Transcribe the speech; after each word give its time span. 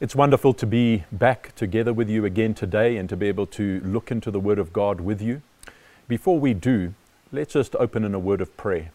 It's 0.00 0.16
wonderful 0.16 0.54
to 0.54 0.64
be 0.64 1.04
back 1.12 1.54
together 1.56 1.92
with 1.92 2.08
you 2.08 2.24
again 2.24 2.54
today 2.54 2.96
and 2.96 3.06
to 3.10 3.18
be 3.18 3.28
able 3.28 3.46
to 3.48 3.82
look 3.84 4.10
into 4.10 4.30
the 4.30 4.40
Word 4.40 4.58
of 4.58 4.72
God 4.72 4.98
with 4.98 5.20
you. 5.20 5.42
Before 6.08 6.40
we 6.40 6.54
do, 6.54 6.94
let's 7.30 7.52
just 7.52 7.76
open 7.76 8.02
in 8.02 8.14
a 8.14 8.18
word 8.18 8.40
of 8.40 8.56
prayer. 8.56 8.92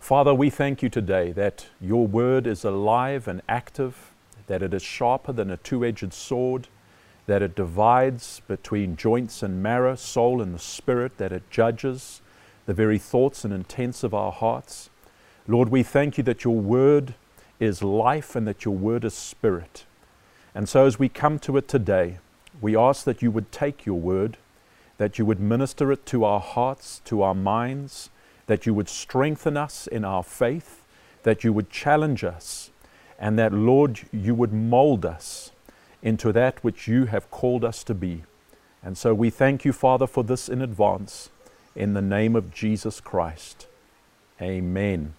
Father, 0.00 0.32
we 0.32 0.48
thank 0.48 0.82
you 0.82 0.88
today 0.88 1.30
that 1.32 1.66
your 1.78 2.06
Word 2.06 2.46
is 2.46 2.64
alive 2.64 3.28
and 3.28 3.42
active, 3.50 4.14
that 4.46 4.62
it 4.62 4.72
is 4.72 4.82
sharper 4.82 5.30
than 5.30 5.50
a 5.50 5.58
two 5.58 5.84
edged 5.84 6.14
sword, 6.14 6.68
that 7.26 7.42
it 7.42 7.54
divides 7.54 8.40
between 8.48 8.96
joints 8.96 9.42
and 9.42 9.62
marrow, 9.62 9.94
soul 9.94 10.40
and 10.40 10.54
the 10.54 10.58
spirit, 10.58 11.18
that 11.18 11.32
it 11.32 11.50
judges 11.50 12.22
the 12.64 12.72
very 12.72 12.98
thoughts 12.98 13.44
and 13.44 13.52
intents 13.52 14.02
of 14.02 14.14
our 14.14 14.32
hearts. 14.32 14.88
Lord, 15.46 15.68
we 15.68 15.82
thank 15.82 16.16
you 16.16 16.24
that 16.24 16.44
your 16.44 16.56
Word 16.56 17.14
is 17.62 17.80
life 17.82 18.34
and 18.34 18.46
that 18.48 18.64
your 18.64 18.74
word 18.74 19.04
is 19.04 19.14
spirit. 19.14 19.84
And 20.54 20.68
so, 20.68 20.84
as 20.84 20.98
we 20.98 21.08
come 21.08 21.38
to 21.40 21.56
it 21.56 21.68
today, 21.68 22.18
we 22.60 22.76
ask 22.76 23.04
that 23.04 23.22
you 23.22 23.30
would 23.30 23.52
take 23.52 23.86
your 23.86 24.00
word, 24.00 24.36
that 24.98 25.18
you 25.18 25.24
would 25.24 25.38
minister 25.38 25.92
it 25.92 26.04
to 26.06 26.24
our 26.24 26.40
hearts, 26.40 27.00
to 27.04 27.22
our 27.22 27.34
minds, 27.34 28.10
that 28.46 28.66
you 28.66 28.74
would 28.74 28.88
strengthen 28.88 29.56
us 29.56 29.86
in 29.86 30.04
our 30.04 30.24
faith, 30.24 30.84
that 31.22 31.44
you 31.44 31.52
would 31.52 31.70
challenge 31.70 32.24
us, 32.24 32.70
and 33.18 33.38
that, 33.38 33.52
Lord, 33.52 34.00
you 34.12 34.34
would 34.34 34.52
mold 34.52 35.06
us 35.06 35.52
into 36.02 36.32
that 36.32 36.62
which 36.64 36.88
you 36.88 37.06
have 37.06 37.30
called 37.30 37.64
us 37.64 37.84
to 37.84 37.94
be. 37.94 38.24
And 38.82 38.98
so 38.98 39.14
we 39.14 39.30
thank 39.30 39.64
you, 39.64 39.72
Father, 39.72 40.08
for 40.08 40.24
this 40.24 40.48
in 40.48 40.60
advance. 40.60 41.30
In 41.76 41.94
the 41.94 42.02
name 42.02 42.34
of 42.34 42.52
Jesus 42.52 43.00
Christ. 43.00 43.68
Amen. 44.40 45.14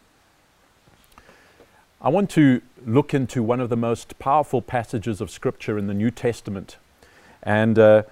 I 2.05 2.09
want 2.09 2.29
to 2.31 2.61
look 2.85 3.13
into 3.13 3.41
one 3.41 3.61
of 3.61 3.69
the 3.69 3.77
most 3.77 4.19
powerful 4.19 4.61
passages 4.61 5.21
of 5.21 5.31
Scripture 5.31 5.77
in 5.77 5.87
the 5.87 5.93
New 5.93 6.11
Testament. 6.11 6.75
And 7.41 7.79
uh, 7.79 8.03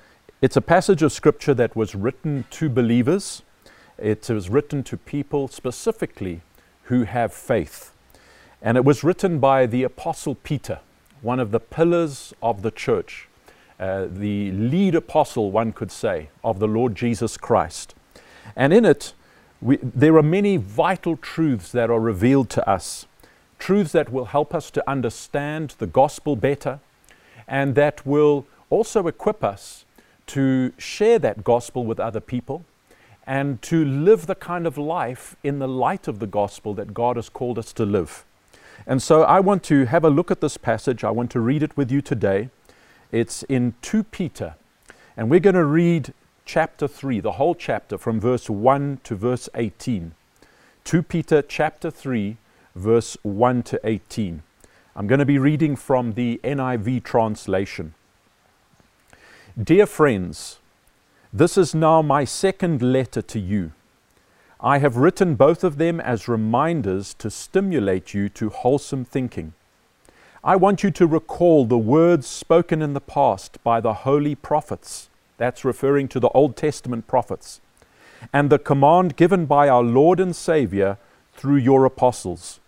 it's 0.42 0.56
a 0.56 0.62
passage 0.62 1.02
of 1.02 1.12
Scripture 1.12 1.54
that 1.56 1.76
was 1.76 1.94
written 1.94 2.46
to 2.52 2.70
believers, 2.70 3.42
it 3.98 4.30
was 4.30 4.50
written 4.50 4.82
to 4.84 4.96
people 4.96 5.50
specifically 5.50 6.40
who 6.84 7.04
have 7.04 7.34
faith. 7.34 7.92
And 8.62 8.78
it 8.78 8.86
was 8.86 9.04
written 9.04 9.40
by 9.40 9.66
the 9.66 9.84
Apostle 9.84 10.36
Peter, 10.36 10.80
one 11.22 11.42
of 11.42 11.52
the 11.52 11.60
pillars 11.60 12.34
of 12.42 12.62
the 12.62 12.72
church, 12.72 13.28
uh, 13.78 14.06
the 14.10 14.54
lead 14.54 14.96
apostle, 14.96 15.52
one 15.52 15.74
could 15.74 15.92
say, 15.92 16.30
of 16.46 16.60
the 16.60 16.68
Lord 16.68 16.96
Jesus 16.96 17.36
Christ. 17.36 17.94
And 18.56 18.72
in 18.72 18.86
it, 18.86 19.12
we, 19.60 19.80
there 19.84 20.16
are 20.16 20.24
many 20.24 20.56
vital 20.56 21.18
truths 21.18 21.74
that 21.74 21.90
are 21.90 22.00
revealed 22.00 22.50
to 22.52 22.70
us 22.70 23.06
truths 23.62 23.92
that 23.92 24.12
will 24.12 24.26
help 24.26 24.56
us 24.56 24.72
to 24.72 24.90
understand 24.90 25.76
the 25.78 25.86
gospel 25.86 26.36
better 26.36 26.80
and 27.48 27.76
that 27.76 28.04
will 28.06 28.46
also 28.72 29.08
equip 29.08 29.44
us 29.44 29.86
to 30.26 30.74
share 30.80 31.20
that 31.20 31.44
gospel 31.44 31.86
with 31.86 32.00
other 32.00 32.20
people 32.20 32.66
and 33.28 33.62
to 33.62 33.86
live 33.86 34.26
the 34.26 34.34
kind 34.36 34.66
of 34.66 34.80
life 34.80 35.36
in 35.44 35.60
the 35.60 35.68
light 35.68 36.08
of 36.08 36.18
the 36.18 36.26
gospel 36.26 36.74
that 36.74 36.94
God 36.94 37.18
has 37.18 37.30
called 37.30 37.60
us 37.60 37.72
to 37.74 37.86
live. 37.86 38.26
And 38.88 39.00
so 39.00 39.22
I 39.24 39.40
want 39.40 39.64
to 39.66 39.86
have 39.86 40.04
a 40.04 40.10
look 40.10 40.32
at 40.32 40.42
this 40.42 40.58
passage. 40.58 41.04
I 41.04 41.12
want 41.12 41.30
to 41.32 41.40
read 41.40 41.62
it 41.62 41.78
with 41.78 41.92
you 41.92 42.02
today. 42.02 42.50
It's 43.12 43.44
in 43.44 43.76
2 43.84 44.06
Peter, 44.06 44.56
and 45.16 45.30
we're 45.30 45.40
going 45.40 45.56
to 45.56 45.66
read 45.66 46.14
chapter 46.46 46.88
3, 46.88 47.20
the 47.20 47.34
whole 47.34 47.54
chapter 47.54 48.00
from 48.00 48.20
verse 48.20 48.50
1 48.50 49.02
to 49.04 49.16
verse 49.16 49.50
18. 49.54 50.14
2 50.84 51.04
Peter 51.04 51.44
chapter 51.44 51.92
3 51.92 52.38
verse 52.76 53.18
1 53.24 53.64
to 53.64 53.80
18. 53.84 54.44
I'm 54.96 55.08
going 55.08 55.20
to 55.20 55.26
be 55.26 55.40
reading 55.40 55.76
from 55.76 56.14
the 56.14 56.40
NIV 56.44 57.04
translation. 57.04 57.94
Dear 59.62 59.86
friends, 59.86 60.60
this 61.34 61.58
is 61.58 61.74
now 61.74 62.02
my 62.02 62.26
second 62.26 62.82
letter 62.82 63.22
to 63.22 63.40
you. 63.40 63.72
I 64.60 64.78
have 64.78 64.98
written 64.98 65.36
both 65.36 65.64
of 65.64 65.78
them 65.78 66.00
as 66.00 66.28
reminders 66.28 67.14
to 67.16 67.30
stimulate 67.30 68.14
you 68.14 68.30
to 68.30 68.50
wholesome 68.50 69.06
thinking. 69.06 69.54
I 70.44 70.56
want 70.56 70.84
you 70.84 70.92
to 70.92 71.08
recall 71.08 71.66
the 71.66 71.78
words 71.78 72.28
spoken 72.28 72.82
in 72.82 72.94
the 72.94 73.02
past 73.02 73.64
by 73.64 73.80
the 73.80 73.94
holy 73.94 74.36
prophets. 74.36 75.10
That's 75.38 75.66
referring 75.66 76.08
to 76.10 76.20
the 76.20 76.30
Old 76.30 76.56
Testament 76.56 77.08
prophets. 77.08 77.62
And 78.32 78.50
the 78.50 78.60
command 78.60 79.16
given 79.16 79.46
by 79.46 79.68
our 79.68 79.84
Lord 79.84 80.20
and 80.20 80.36
Savior 80.36 80.98
through 81.34 81.58
your 81.58 81.86
apostles. 81.86 82.60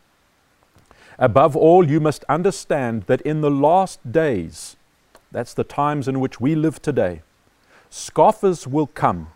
Above 1.20 1.56
all, 1.56 1.88
you 1.88 2.00
must 2.00 2.24
understand 2.26 3.04
that 3.04 3.22
in 3.22 3.42
the 3.42 3.52
last 3.52 4.12
days, 4.12 4.76
that's 5.32 5.54
the 5.54 5.64
times 5.64 6.08
in 6.08 6.20
which 6.20 6.40
we 6.40 6.56
live 6.56 6.82
today, 6.82 7.22
scoffers 7.90 8.68
will 8.68 8.88
come, 8.88 9.28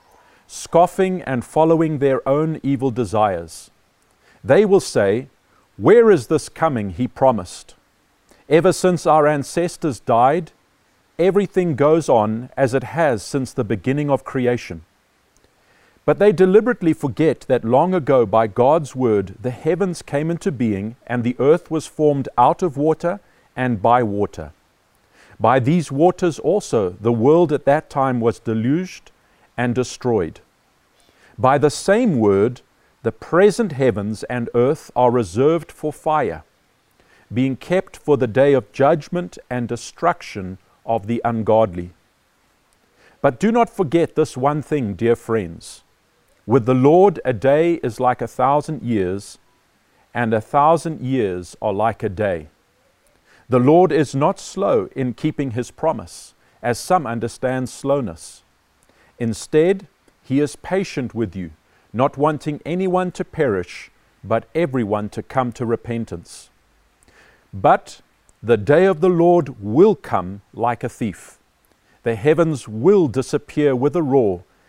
scoffing 0.48 1.22
and 1.24 1.46
following 1.46 2.00
their 2.00 2.28
own 2.28 2.60
evil 2.64 2.92
desires. 2.92 3.70
They 4.44 4.66
will 4.66 4.80
say, 4.80 5.28
Where 5.78 6.10
is 6.10 6.28
this 6.28 6.50
coming 6.50 6.92
he 6.92 7.08
promised? 7.08 7.76
Ever 8.50 8.72
since 8.72 9.06
our 9.06 9.28
ancestors 9.28 10.00
died, 10.00 10.52
everything 11.20 11.76
goes 11.76 12.08
on 12.08 12.50
as 12.56 12.74
it 12.74 12.84
has 12.84 13.22
since 13.22 13.52
the 13.54 13.64
beginning 13.64 14.09
of 14.09 14.24
creation. 14.24 14.84
But 16.07 16.19
they 16.19 16.31
deliberately 16.31 16.94
forget 16.94 17.41
that 17.50 17.66
long 17.66 17.94
ago, 17.94 18.25
by 18.25 18.47
God's 18.47 18.95
word, 18.95 19.35
the 19.41 19.51
heavens 19.51 20.01
came 20.01 20.31
into 20.31 20.53
being, 20.53 20.95
and 21.06 21.22
the 21.22 21.35
earth 21.38 21.69
was 21.69 21.85
formed 21.85 22.29
out 22.38 22.63
of 22.63 22.78
water 22.78 23.19
and 23.57 23.81
by 23.81 24.03
water. 24.03 24.53
By 25.38 25.59
these 25.59 25.91
waters 25.91 26.40
also, 26.40 26.91
the 26.91 27.12
world 27.12 27.51
at 27.51 27.66
that 27.66 27.90
time 27.90 28.22
was 28.22 28.40
deluged 28.40 29.12
and 29.57 29.75
destroyed. 29.75 30.40
By 31.38 31.57
the 31.57 31.69
same 31.69 32.19
word, 32.19 32.62
the 33.03 33.12
present 33.12 33.73
heavens 33.73 34.23
and 34.29 34.50
earth 34.56 34.90
are 34.96 35.12
reserved 35.12 35.73
for 35.73 35.91
fire, 35.91 36.46
being 37.34 37.57
kept 37.57 37.97
for 37.97 38.16
the 38.16 38.28
day 38.28 38.53
of 38.53 38.72
judgment 38.72 39.38
and 39.50 39.67
destruction 39.67 40.57
of 40.85 41.07
the 41.07 41.22
ungodly. 41.25 41.90
But 43.22 43.41
do 43.41 43.51
not 43.51 43.69
forget 43.69 44.16
this 44.16 44.38
one 44.38 44.62
thing, 44.62 44.94
dear 44.94 45.17
friends 45.17 45.84
with 46.47 46.66
the 46.66 46.74
Lord, 46.74 47.19
a 47.25 47.34
day 47.34 47.74
is 47.84 48.00
like 48.00 48.22
a 48.22 48.28
thousand 48.28 48.81
years, 48.81 49.38
and 50.13 50.34
a 50.34 50.40
thousand 50.40 51.02
years 51.02 51.58
are 51.62 51.74
like 51.74 52.02
a 52.02 52.09
day. 52.09 52.47
The 53.50 53.59
Lord 53.59 53.91
is 53.91 54.16
not 54.16 54.40
slow 54.40 54.90
in 54.96 55.13
keeping 55.13 55.52
his 55.52 55.72
promise, 55.72 56.35
as 56.63 56.80
some 56.80 57.06
understand 57.06 57.68
slowness. 57.68 58.44
Instead, 59.19 59.88
he 60.24 60.40
is 60.40 60.56
patient 60.56 61.13
with 61.13 61.35
you, 61.35 61.52
not 61.91 62.18
wanting 62.18 62.62
anyone 62.66 63.12
to 63.12 63.25
perish, 63.25 63.91
but 64.24 64.47
everyone 64.56 65.09
to 65.09 65.22
come 65.22 65.52
to 65.52 65.66
repentance. 65.66 66.50
But 67.53 68.02
the 68.41 68.58
day 68.58 68.85
of 68.85 69.02
the 69.02 69.09
Lord 69.09 69.62
will 69.62 69.96
come 69.96 70.41
like 70.53 70.85
a 70.85 70.90
thief. 70.90 71.40
The 72.03 72.16
heavens 72.16 72.69
will 72.69 73.09
disappear 73.09 73.75
with 73.75 73.97
a 73.97 74.03
roar 74.03 74.46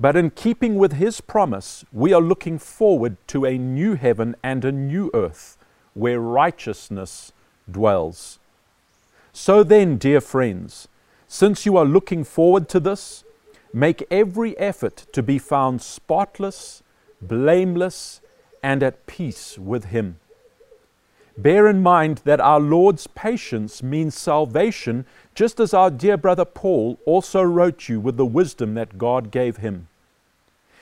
But 0.00 0.16
in 0.16 0.30
keeping 0.30 0.76
with 0.76 0.94
His 0.94 1.20
promise, 1.20 1.84
we 1.92 2.12
are 2.12 2.20
looking 2.20 2.58
forward 2.58 3.16
to 3.28 3.44
a 3.44 3.58
new 3.58 3.94
heaven 3.94 4.34
and 4.42 4.64
a 4.64 4.72
new 4.72 5.10
earth 5.14 5.56
where 5.94 6.20
righteousness 6.20 7.32
dwells. 7.70 8.38
So 9.32 9.62
then, 9.62 9.96
dear 9.96 10.20
friends, 10.20 10.88
since 11.26 11.64
you 11.64 11.76
are 11.76 11.84
looking 11.84 12.24
forward 12.24 12.68
to 12.70 12.80
this, 12.80 13.24
make 13.72 14.06
every 14.10 14.58
effort 14.58 15.06
to 15.12 15.22
be 15.22 15.38
found 15.38 15.80
spotless, 15.80 16.82
blameless, 17.20 18.20
and 18.62 18.82
at 18.82 19.06
peace 19.06 19.58
with 19.58 19.86
Him. 19.86 20.18
Bear 21.36 21.66
in 21.66 21.82
mind 21.82 22.18
that 22.24 22.40
our 22.40 22.60
Lord's 22.60 23.06
patience 23.06 23.82
means 23.82 24.14
salvation, 24.14 25.06
just 25.34 25.60
as 25.60 25.72
our 25.72 25.90
dear 25.90 26.16
brother 26.16 26.44
Paul 26.44 26.98
also 27.06 27.42
wrote 27.42 27.88
you 27.88 28.00
with 28.00 28.16
the 28.16 28.26
wisdom 28.26 28.74
that 28.74 28.98
God 28.98 29.30
gave 29.30 29.58
him. 29.58 29.88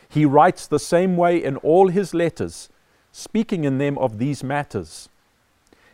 He 0.08 0.24
writes 0.24 0.66
the 0.66 0.80
same 0.80 1.16
way 1.16 1.42
in 1.42 1.56
all 1.58 1.88
his 1.88 2.12
letters, 2.14 2.68
speaking 3.12 3.62
in 3.64 3.78
them 3.78 3.96
of 3.98 4.18
these 4.18 4.42
matters. 4.42 5.08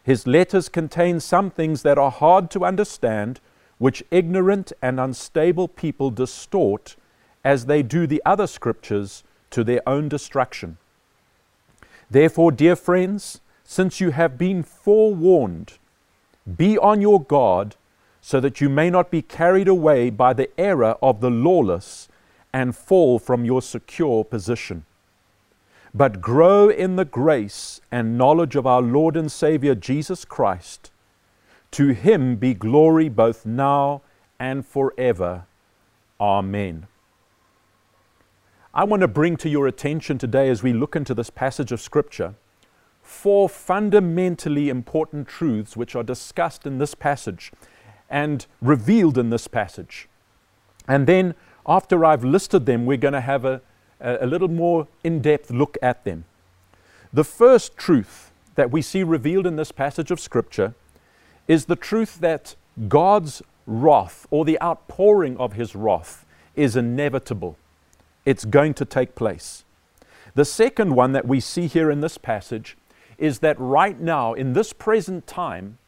His 0.03 0.27
letters 0.27 0.71
contain 0.71 1.21
some 1.21 1.51
things 1.51 1.83
that 1.83 1.99
are 1.99 2.11
hard 2.11 2.51
to 2.53 2.65
understand, 2.65 3.41
which 3.77 4.05
ignorant 4.11 4.73
and 4.81 4.99
unstable 4.99 5.69
people 5.69 6.11
distort 6.11 6.97
as 7.45 7.67
they 7.67 7.83
do 7.83 8.07
the 8.07 8.23
other 8.25 8.47
scriptures 8.47 9.23
to 9.51 9.63
their 9.63 9.87
own 9.87 10.09
destruction. 10.09 10.79
Therefore, 12.11 12.53
dear 12.53 12.77
friends, 12.77 13.41
since 13.69 14.01
you 14.01 14.13
have 14.13 14.39
been 14.39 14.63
forewarned, 14.63 15.75
be 16.57 16.79
on 16.79 17.01
your 17.01 17.21
guard 17.21 17.75
so 18.21 18.39
that 18.39 18.61
you 18.61 18.69
may 18.69 18.89
not 18.89 19.11
be 19.11 19.21
carried 19.21 19.67
away 19.67 20.09
by 20.09 20.33
the 20.33 20.49
error 20.59 20.97
of 21.03 21.21
the 21.21 21.31
lawless 21.31 22.09
and 22.53 22.77
fall 22.77 23.19
from 23.19 23.45
your 23.45 23.61
secure 23.61 24.25
position. 24.25 24.85
But 25.93 26.21
grow 26.21 26.69
in 26.69 26.95
the 26.95 27.05
grace 27.05 27.81
and 27.91 28.17
knowledge 28.17 28.55
of 28.55 28.69
our 28.69 28.81
Lord 28.81 29.17
and 29.17 29.31
Savior 29.31 29.75
Jesus 29.75 30.25
Christ. 30.25 30.93
To 31.73 31.89
him 31.89 32.37
be 32.37 32.55
glory 32.55 33.09
both 33.09 33.45
now 33.45 34.03
and 34.39 34.65
forever. 34.65 35.45
Amen. 36.21 36.87
I 38.73 38.85
want 38.85 39.01
to 39.01 39.09
bring 39.09 39.37
to 39.39 39.49
your 39.49 39.67
attention 39.67 40.19
today 40.19 40.49
as 40.51 40.63
we 40.63 40.73
look 40.73 40.95
into 40.95 41.15
this 41.15 41.31
passage 41.31 41.73
of 41.73 41.81
Scripture 41.81 42.35
four 43.07 43.49
fundamentally 43.49 44.69
important 44.69 45.29
truths 45.29 45.77
which 45.77 45.95
are 45.95 46.03
discussed 46.03 46.67
in 46.67 46.79
this 46.79 46.95
passage 46.95 47.53
and 48.11 48.47
revealed 48.61 49.17
in 49.17 49.31
this 49.31 49.47
passage. 49.47 50.09
And 50.89 51.07
then, 51.07 51.35
after 51.67 52.05
I've 52.05 52.25
listed 52.25 52.67
them, 52.67 52.85
we're 52.85 52.97
going 52.97 53.15
to 53.15 53.21
have 53.21 53.45
a, 53.45 53.61
a 54.01 54.27
little 54.27 54.49
more 54.49 54.89
in 55.05 55.21
depth 55.21 55.51
look 55.51 55.79
at 55.81 56.05
them. 56.05 56.25
The 57.13 57.25
first 57.25 57.77
truth 57.77 58.33
that 58.57 58.71
we 58.71 58.83
see 58.83 59.03
revealed 59.03 59.47
in 59.47 59.57
this 59.57 59.73
passage 59.73 60.11
of 60.11 60.21
Scripture 60.21 60.75
is 61.47 61.67
the 61.67 61.77
truth 61.77 62.19
that 62.21 62.57
God's 62.89 63.41
wrath 63.67 64.27
or 64.31 64.45
the 64.45 64.61
outpouring 64.61 65.37
of 65.37 65.53
His 65.53 65.75
wrath 65.75 66.27
is 66.57 66.77
inevitable. 66.77 67.57
It's 68.25 68.45
going 68.45 68.75
to 68.75 68.85
take 68.85 69.15
place. 69.15 69.65
The 70.35 70.45
second 70.45 70.95
one 70.95 71.13
that 71.13 71.27
we 71.27 71.39
see 71.41 71.67
here 71.67 71.91
in 71.91 72.01
this 72.01 72.19
passage 72.19 72.77
is 73.19 73.41
that 73.41 73.59
right 73.59 73.99
now, 73.99 74.35
in 74.35 74.53
this 74.53 74.73
present 74.73 75.27
time, 75.27 75.79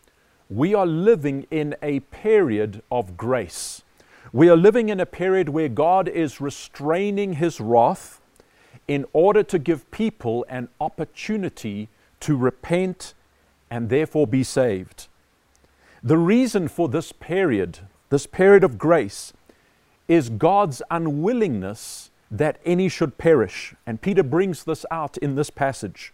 we 0.51 0.75
are 0.75 0.87
living 0.87 1.47
in 1.51 1.75
a 1.83 2.01
period 2.01 2.83
of 2.91 3.17
grace. 3.17 3.83
We 4.33 4.49
are 4.49 4.57
living 4.57 4.89
in 4.89 5.01
a 5.01 5.07
period 5.07 5.51
where 5.51 5.69
God 5.69 6.09
is 6.09 6.41
restraining 6.41 7.35
His 7.35 7.61
wrath 7.61 8.21
in 8.87 9.05
order 9.13 9.43
to 9.43 9.59
give 9.59 9.91
people 9.91 10.47
an 10.49 10.69
opportunity 10.81 11.89
to 12.21 12.37
repent 12.37 13.15
and 13.71 13.91
therefore 13.91 14.27
be 14.27 14.43
saved. 14.43 15.09
The 16.03 16.17
reason 16.17 16.69
for 16.69 16.89
this 16.89 17.13
period, 17.13 17.81
this 18.09 18.27
period 18.27 18.65
of 18.65 18.79
grace, 18.79 19.33
is 20.07 20.31
God's 20.31 20.81
unwillingness 20.91 22.11
that 22.31 22.59
any 22.65 22.89
should 22.89 23.19
perish. 23.19 23.75
And 23.87 24.01
Peter 24.01 24.23
brings 24.23 24.65
this 24.65 24.87
out 24.91 25.19
in 25.19 25.35
this 25.35 25.51
passage. 25.51 26.13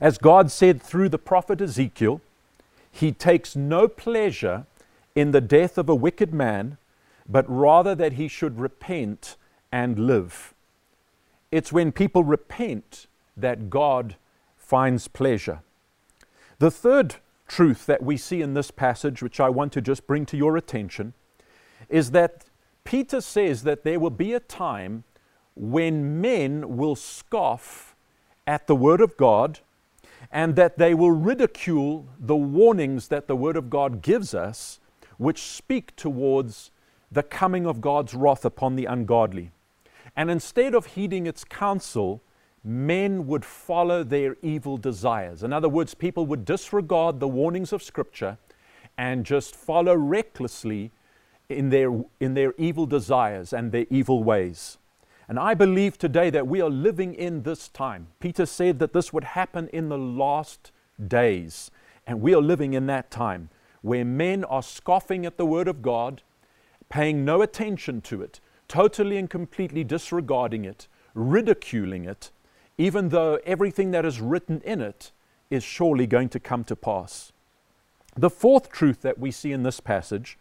As 0.00 0.18
God 0.18 0.50
said 0.50 0.82
through 0.82 1.08
the 1.08 1.18
prophet 1.18 1.60
Ezekiel, 1.60 2.20
He 2.92 3.12
takes 3.12 3.56
no 3.56 3.88
pleasure 3.88 4.66
in 5.14 5.30
the 5.30 5.40
death 5.40 5.78
of 5.78 5.88
a 5.88 5.94
wicked 5.94 6.32
man, 6.32 6.76
but 7.28 7.44
rather 7.48 7.94
that 7.94 8.14
he 8.14 8.28
should 8.28 8.58
repent 8.58 9.36
and 9.72 9.98
live. 9.98 10.54
It's 11.50 11.72
when 11.72 11.92
people 11.92 12.24
repent 12.24 13.06
that 13.36 13.70
God 13.70 14.16
finds 14.56 15.08
pleasure. 15.08 15.60
The 16.58 16.70
third 16.70 17.16
truth 17.48 17.86
that 17.86 18.02
we 18.02 18.16
see 18.16 18.42
in 18.42 18.54
this 18.54 18.70
passage, 18.70 19.22
which 19.22 19.40
I 19.40 19.48
want 19.48 19.72
to 19.72 19.80
just 19.80 20.06
bring 20.06 20.26
to 20.26 20.36
your 20.36 20.56
attention, 20.56 21.14
is 21.88 22.12
that 22.12 22.44
Peter 22.84 23.20
says 23.20 23.62
that 23.64 23.84
there 23.84 23.98
will 23.98 24.10
be 24.10 24.32
a 24.32 24.40
time 24.40 25.04
when 25.56 26.20
men 26.20 26.76
will 26.76 26.96
scoff 26.96 27.96
at 28.46 28.66
the 28.66 28.76
Word 28.76 29.00
of 29.00 29.16
God 29.16 29.60
and 30.32 30.56
that 30.56 30.78
they 30.78 30.94
will 30.94 31.10
ridicule 31.10 32.08
the 32.18 32.36
warnings 32.36 33.08
that 33.08 33.26
the 33.26 33.36
Word 33.36 33.56
of 33.56 33.68
God 33.68 34.02
gives 34.02 34.34
us, 34.34 34.78
which 35.18 35.42
speak 35.42 35.96
towards 35.96 36.70
the 37.10 37.22
coming 37.22 37.66
of 37.66 37.80
God's 37.80 38.14
wrath 38.14 38.44
upon 38.44 38.76
the 38.76 38.84
ungodly. 38.84 39.50
And 40.16 40.30
instead 40.30 40.74
of 40.74 40.86
heeding 40.86 41.26
its 41.26 41.44
counsel, 41.44 42.22
men 42.62 43.26
would 43.26 43.44
follow 43.44 44.04
their 44.04 44.36
evil 44.42 44.76
desires. 44.76 45.42
In 45.42 45.52
other 45.52 45.68
words, 45.68 45.94
people 45.94 46.26
would 46.26 46.44
disregard 46.44 47.18
the 47.18 47.28
warnings 47.28 47.72
of 47.72 47.82
Scripture 47.82 48.38
and 48.96 49.24
just 49.24 49.56
follow 49.56 49.94
recklessly 49.94 50.92
in 51.48 51.70
their, 51.70 52.04
in 52.20 52.34
their 52.34 52.54
evil 52.58 52.86
desires 52.86 53.52
and 53.52 53.72
their 53.72 53.86
evil 53.90 54.22
ways. 54.22 54.78
And 55.30 55.38
I 55.38 55.54
believe 55.54 55.96
today 55.96 56.28
that 56.30 56.48
we 56.48 56.60
are 56.60 56.68
living 56.68 57.14
in 57.14 57.44
this 57.44 57.68
time. 57.68 58.08
Peter 58.18 58.44
said 58.44 58.80
that 58.80 58.92
this 58.92 59.12
would 59.12 59.22
happen 59.22 59.68
in 59.68 59.88
the 59.88 59.96
last 59.96 60.72
days. 61.06 61.70
And 62.04 62.20
we 62.20 62.34
are 62.34 62.42
living 62.42 62.72
in 62.74 62.86
that 62.86 63.12
time 63.12 63.48
where 63.80 64.04
men 64.04 64.42
are 64.42 64.60
scoffing 64.60 65.24
at 65.24 65.36
the 65.36 65.46
Word 65.46 65.68
of 65.68 65.82
God, 65.82 66.22
paying 66.88 67.24
no 67.24 67.42
attention 67.42 68.00
to 68.00 68.20
it, 68.22 68.40
totally 68.66 69.16
and 69.18 69.30
completely 69.30 69.84
disregarding 69.84 70.64
it, 70.64 70.88
ridiculing 71.14 72.06
it, 72.06 72.32
even 72.76 73.10
though 73.10 73.38
everything 73.46 73.92
that 73.92 74.04
is 74.04 74.20
written 74.20 74.60
in 74.64 74.80
it 74.80 75.12
is 75.48 75.62
surely 75.62 76.08
going 76.08 76.28
to 76.30 76.40
come 76.40 76.64
to 76.64 76.74
pass. 76.74 77.30
The 78.16 78.30
fourth 78.30 78.68
truth 78.72 79.02
that 79.02 79.20
we 79.20 79.30
see 79.30 79.52
in 79.52 79.62
this 79.62 79.78
passage 79.78 80.38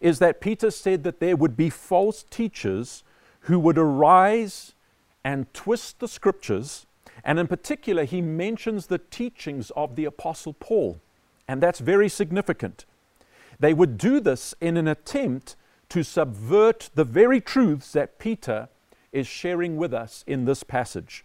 is 0.00 0.20
that 0.20 0.40
Peter 0.40 0.70
said 0.70 1.02
that 1.02 1.18
there 1.18 1.34
would 1.34 1.56
be 1.56 1.68
false 1.68 2.22
teachers 2.30 3.02
who 3.40 3.58
would 3.58 3.78
arise 3.78 4.74
and 5.24 5.52
twist 5.54 6.00
the 6.00 6.08
scriptures. 6.08 6.86
And 7.24 7.38
in 7.38 7.46
particular, 7.46 8.04
he 8.04 8.22
mentions 8.22 8.86
the 8.86 8.98
teachings 8.98 9.70
of 9.72 9.96
the 9.96 10.04
Apostle 10.04 10.54
Paul. 10.54 11.00
And 11.46 11.62
that's 11.62 11.80
very 11.80 12.08
significant. 12.08 12.84
They 13.58 13.74
would 13.74 13.98
do 13.98 14.20
this 14.20 14.54
in 14.60 14.76
an 14.76 14.88
attempt 14.88 15.56
to 15.90 16.02
subvert 16.02 16.90
the 16.94 17.04
very 17.04 17.40
truths 17.40 17.92
that 17.92 18.18
Peter 18.18 18.68
is 19.12 19.26
sharing 19.26 19.76
with 19.76 19.92
us 19.92 20.24
in 20.26 20.44
this 20.44 20.62
passage. 20.62 21.24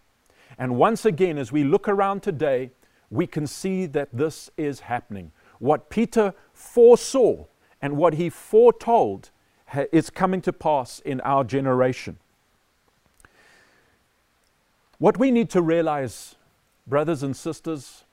And 0.57 0.75
once 0.75 1.05
again, 1.05 1.37
as 1.37 1.51
we 1.51 1.63
look 1.63 1.87
around 1.87 2.23
today, 2.23 2.71
we 3.09 3.27
can 3.27 3.47
see 3.47 3.85
that 3.87 4.09
this 4.11 4.49
is 4.57 4.81
happening. 4.81 5.31
What 5.59 5.89
Peter 5.89 6.33
foresaw 6.53 7.45
and 7.81 7.97
what 7.97 8.15
he 8.15 8.29
foretold 8.29 9.29
is 9.91 10.09
coming 10.09 10.41
to 10.41 10.53
pass 10.53 10.99
in 10.99 11.21
our 11.21 11.43
generation. 11.43 12.17
What 14.97 15.17
we 15.17 15.31
need 15.31 15.49
to 15.51 15.61
realize, 15.61 16.35
brothers 16.87 17.23
and 17.23 17.35
sisters, 17.35 18.05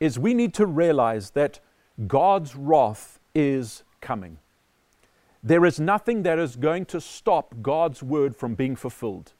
is 0.00 0.18
we 0.18 0.34
need 0.34 0.52
to 0.54 0.66
realize 0.66 1.30
that 1.30 1.60
God's 2.06 2.56
wrath 2.56 3.20
is 3.34 3.84
coming. 4.00 4.38
There 5.42 5.64
is 5.64 5.78
nothing 5.78 6.22
that 6.22 6.38
is 6.38 6.56
going 6.56 6.86
to 6.86 7.00
stop 7.00 7.54
God's 7.62 8.02
word 8.02 8.34
from 8.34 8.54
being 8.54 8.76
fulfilled. 8.76 9.32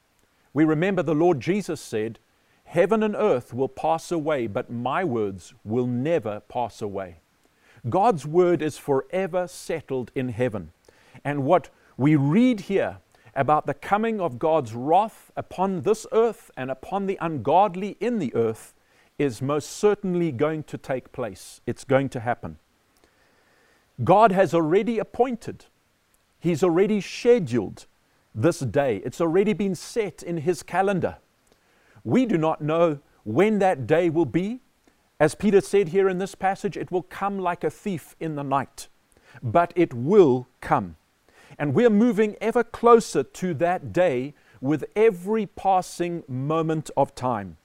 We 0.52 0.64
remember 0.64 1.02
the 1.02 1.14
Lord 1.14 1.40
Jesus 1.40 1.80
said, 1.80 2.18
Heaven 2.64 3.02
and 3.02 3.16
earth 3.16 3.52
will 3.52 3.68
pass 3.68 4.12
away, 4.12 4.46
but 4.46 4.70
my 4.70 5.04
words 5.04 5.54
will 5.64 5.86
never 5.86 6.40
pass 6.40 6.80
away. 6.80 7.16
God's 7.88 8.26
word 8.26 8.62
is 8.62 8.78
forever 8.78 9.46
settled 9.46 10.10
in 10.14 10.30
heaven. 10.30 10.72
And 11.24 11.44
what 11.44 11.70
we 11.96 12.16
read 12.16 12.60
here 12.60 12.98
about 13.34 13.66
the 13.66 13.74
coming 13.74 14.20
of 14.20 14.38
God's 14.38 14.74
wrath 14.74 15.30
upon 15.36 15.82
this 15.82 16.06
earth 16.12 16.50
and 16.56 16.70
upon 16.70 17.06
the 17.06 17.18
ungodly 17.20 17.96
in 18.00 18.18
the 18.18 18.34
earth 18.34 18.74
is 19.18 19.42
most 19.42 19.70
certainly 19.70 20.32
going 20.32 20.62
to 20.64 20.78
take 20.78 21.12
place. 21.12 21.60
It's 21.66 21.84
going 21.84 22.08
to 22.10 22.20
happen. 22.20 22.58
God 24.02 24.32
has 24.32 24.54
already 24.54 24.98
appointed, 24.98 25.66
He's 26.40 26.62
already 26.62 27.00
scheduled 27.00 27.86
this 28.34 28.58
day. 28.58 29.00
It's 29.04 29.20
already 29.20 29.52
been 29.52 29.74
set 29.74 30.22
in 30.22 30.38
His 30.38 30.62
calendar. 30.62 31.16
We 32.02 32.26
do 32.26 32.36
not 32.36 32.60
know 32.60 32.98
when 33.22 33.60
that 33.60 33.86
day 33.86 34.10
will 34.10 34.26
be. 34.26 34.60
As 35.20 35.34
Peter 35.34 35.60
said 35.60 35.88
here 35.88 36.08
in 36.08 36.18
this 36.18 36.34
passage, 36.34 36.76
it 36.76 36.90
will 36.90 37.02
come 37.02 37.38
like 37.38 37.64
a 37.64 37.70
thief 37.70 38.16
in 38.18 38.34
the 38.34 38.42
night, 38.42 38.88
but 39.42 39.72
it 39.76 39.94
will 39.94 40.48
come. 40.60 40.96
And 41.58 41.74
we're 41.74 41.90
moving 41.90 42.36
ever 42.40 42.64
closer 42.64 43.22
to 43.22 43.54
that 43.54 43.92
day 43.92 44.34
with 44.60 44.84
every 44.96 45.46
passing 45.46 46.24
moment 46.26 46.90
of 46.96 47.14
time. 47.14 47.56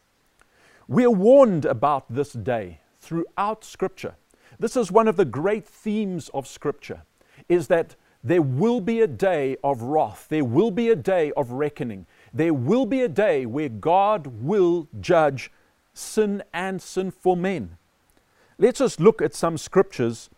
We're 0.87 1.11
warned 1.11 1.65
about 1.65 2.13
this 2.13 2.33
day 2.33 2.81
throughout 2.99 3.63
Scripture. 3.63 4.15
This 4.59 4.75
is 4.75 4.91
one 4.91 5.07
of 5.07 5.15
the 5.15 5.25
great 5.25 5.67
themes 5.67 6.29
of 6.33 6.47
Scripture, 6.47 7.03
is 7.47 7.67
that 7.67 7.95
there 8.23 8.41
will 8.41 8.81
be 8.81 8.99
a 9.01 9.07
day 9.07 9.55
of 9.63 9.81
wrath. 9.81 10.27
There 10.29 10.43
will 10.43 10.71
be 10.71 10.89
a 10.89 10.95
day 10.95 11.31
of 11.37 11.51
reckoning. 11.51 12.05
There 12.33 12.53
will 12.53 12.85
be 12.85 13.01
a 13.01 13.07
day 13.07 13.45
where 13.45 13.69
God 13.69 14.27
will 14.41 14.87
judge 14.99 15.51
sin 15.93 16.43
and 16.53 16.81
sinful 16.81 17.37
men. 17.37 17.77
Let's 18.57 18.79
just 18.79 18.99
look 18.99 19.21
at 19.21 19.33
some 19.33 19.57
scriptures, 19.57 20.29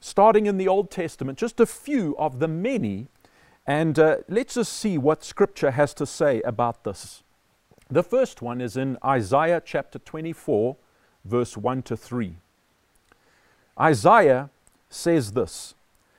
starting 0.00 0.46
in 0.46 0.58
the 0.58 0.68
Old 0.68 0.90
Testament, 0.90 1.38
just 1.38 1.60
a 1.60 1.66
few 1.66 2.16
of 2.18 2.38
the 2.38 2.48
many, 2.48 3.08
and 3.66 3.98
uh, 3.98 4.18
let's 4.28 4.54
just 4.54 4.72
see 4.72 4.96
what 4.98 5.24
scripture 5.24 5.72
has 5.72 5.94
to 5.94 6.06
say 6.06 6.40
about 6.42 6.84
this. 6.84 7.22
The 7.88 8.02
first 8.02 8.42
one 8.42 8.60
is 8.60 8.76
in 8.76 8.98
Isaiah 9.04 9.62
chapter 9.64 9.98
24, 9.98 10.76
verse 11.24 11.56
1 11.56 11.82
to 11.82 11.96
3. 11.96 12.36
Isaiah 13.78 14.50
says 14.88 15.32
this 15.32 15.74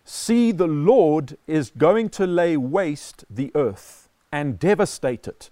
See, 0.05 0.53
the 0.53 0.67
Lord 0.67 1.37
is 1.47 1.71
going 1.77 2.09
to 2.09 2.25
lay 2.25 2.55
waste 2.55 3.25
the 3.29 3.51
earth 3.55 4.07
and 4.31 4.57
devastate 4.57 5.27
it. 5.27 5.49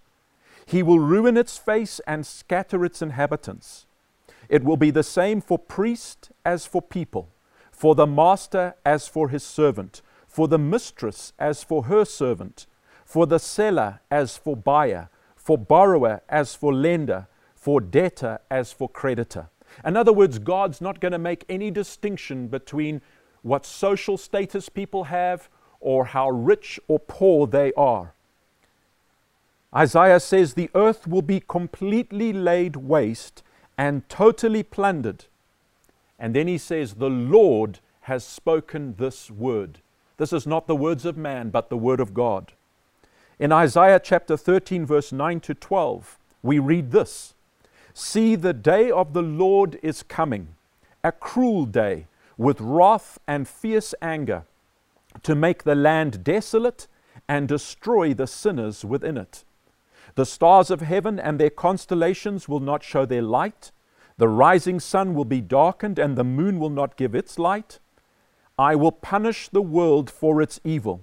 He 0.65 0.81
will 0.81 0.99
ruin 0.99 1.35
its 1.35 1.57
face 1.57 1.99
and 2.07 2.25
scatter 2.25 2.85
its 2.85 3.01
inhabitants. 3.01 3.85
It 4.47 4.63
will 4.63 4.77
be 4.77 4.91
the 4.91 5.03
same 5.03 5.41
for 5.41 5.59
priest 5.59 6.31
as 6.45 6.65
for 6.65 6.81
people, 6.81 7.29
for 7.75 7.93
the 7.93 8.07
master 8.07 8.73
as 8.85 9.05
for 9.05 9.27
his 9.27 9.43
servant, 9.43 10.01
for 10.25 10.47
the 10.47 10.57
mistress 10.57 11.33
as 11.37 11.61
for 11.61 11.83
her 11.83 12.05
servant, 12.05 12.67
for 13.03 13.27
the 13.27 13.37
seller 13.37 13.99
as 14.09 14.37
for 14.37 14.55
buyer, 14.55 15.09
for 15.35 15.57
borrower 15.57 16.21
as 16.29 16.55
for 16.55 16.73
lender, 16.73 17.27
for 17.53 17.81
debtor 17.81 18.39
as 18.49 18.71
for 18.71 18.87
creditor. 18.87 19.49
In 19.83 19.97
other 19.97 20.13
words, 20.13 20.39
God's 20.39 20.79
not 20.79 21.01
going 21.01 21.11
to 21.11 21.19
make 21.19 21.43
any 21.49 21.69
distinction 21.69 22.47
between 22.47 23.01
what 23.41 23.65
social 23.65 24.17
status 24.17 24.69
people 24.69 25.05
have 25.05 25.49
or 25.81 26.05
how 26.05 26.29
rich 26.29 26.79
or 26.87 26.97
poor 26.97 27.45
they 27.45 27.73
are. 27.73 28.13
Isaiah 29.75 30.21
says 30.21 30.53
the 30.53 30.69
earth 30.73 31.05
will 31.07 31.21
be 31.21 31.41
completely 31.45 32.31
laid 32.31 32.77
waste 32.77 33.43
and 33.77 34.07
totally 34.07 34.63
plundered. 34.63 35.25
And 36.19 36.35
then 36.35 36.47
he 36.47 36.57
says, 36.57 36.95
The 36.95 37.09
Lord 37.09 37.79
has 38.01 38.23
spoken 38.23 38.95
this 38.97 39.29
word. 39.29 39.79
This 40.17 40.31
is 40.31 40.47
not 40.47 40.67
the 40.67 40.75
words 40.75 41.05
of 41.05 41.17
man, 41.17 41.49
but 41.49 41.69
the 41.69 41.77
word 41.77 41.99
of 41.99 42.13
God. 42.13 42.53
In 43.37 43.51
Isaiah 43.51 43.99
chapter 43.99 44.37
13, 44.37 44.85
verse 44.85 45.11
9 45.11 45.41
to 45.41 45.53
12, 45.53 46.17
we 46.41 46.59
read 46.59 46.91
this 46.91 47.33
See, 47.93 48.35
the 48.35 48.53
day 48.53 48.91
of 48.91 49.13
the 49.13 49.21
Lord 49.21 49.79
is 49.81 50.03
coming, 50.03 50.55
a 51.03 51.11
cruel 51.11 51.65
day 51.65 52.07
with 52.37 52.59
wrath 52.61 53.17
and 53.27 53.47
fierce 53.47 53.93
anger, 54.01 54.43
to 55.23 55.35
make 55.35 55.63
the 55.63 55.75
land 55.75 56.23
desolate 56.23 56.87
and 57.27 57.47
destroy 57.47 58.13
the 58.13 58.27
sinners 58.27 58.85
within 58.85 59.17
it. 59.17 59.43
The 60.15 60.25
stars 60.25 60.69
of 60.69 60.81
heaven 60.81 61.19
and 61.19 61.39
their 61.39 61.49
constellations 61.49 62.47
will 62.47 62.59
not 62.59 62.83
show 62.83 63.05
their 63.05 63.21
light. 63.21 63.71
The 64.17 64.27
rising 64.29 64.79
sun 64.79 65.13
will 65.13 65.25
be 65.25 65.41
darkened, 65.41 65.99
and 65.99 66.17
the 66.17 66.23
moon 66.23 66.59
will 66.59 66.69
not 66.69 66.95
give 66.95 67.13
its 67.13 67.37
light. 67.37 67.79
I 68.57 68.75
will 68.75 68.91
punish 68.91 69.49
the 69.49 69.61
world 69.61 70.09
for 70.09 70.41
its 70.41 70.59
evil, 70.63 71.01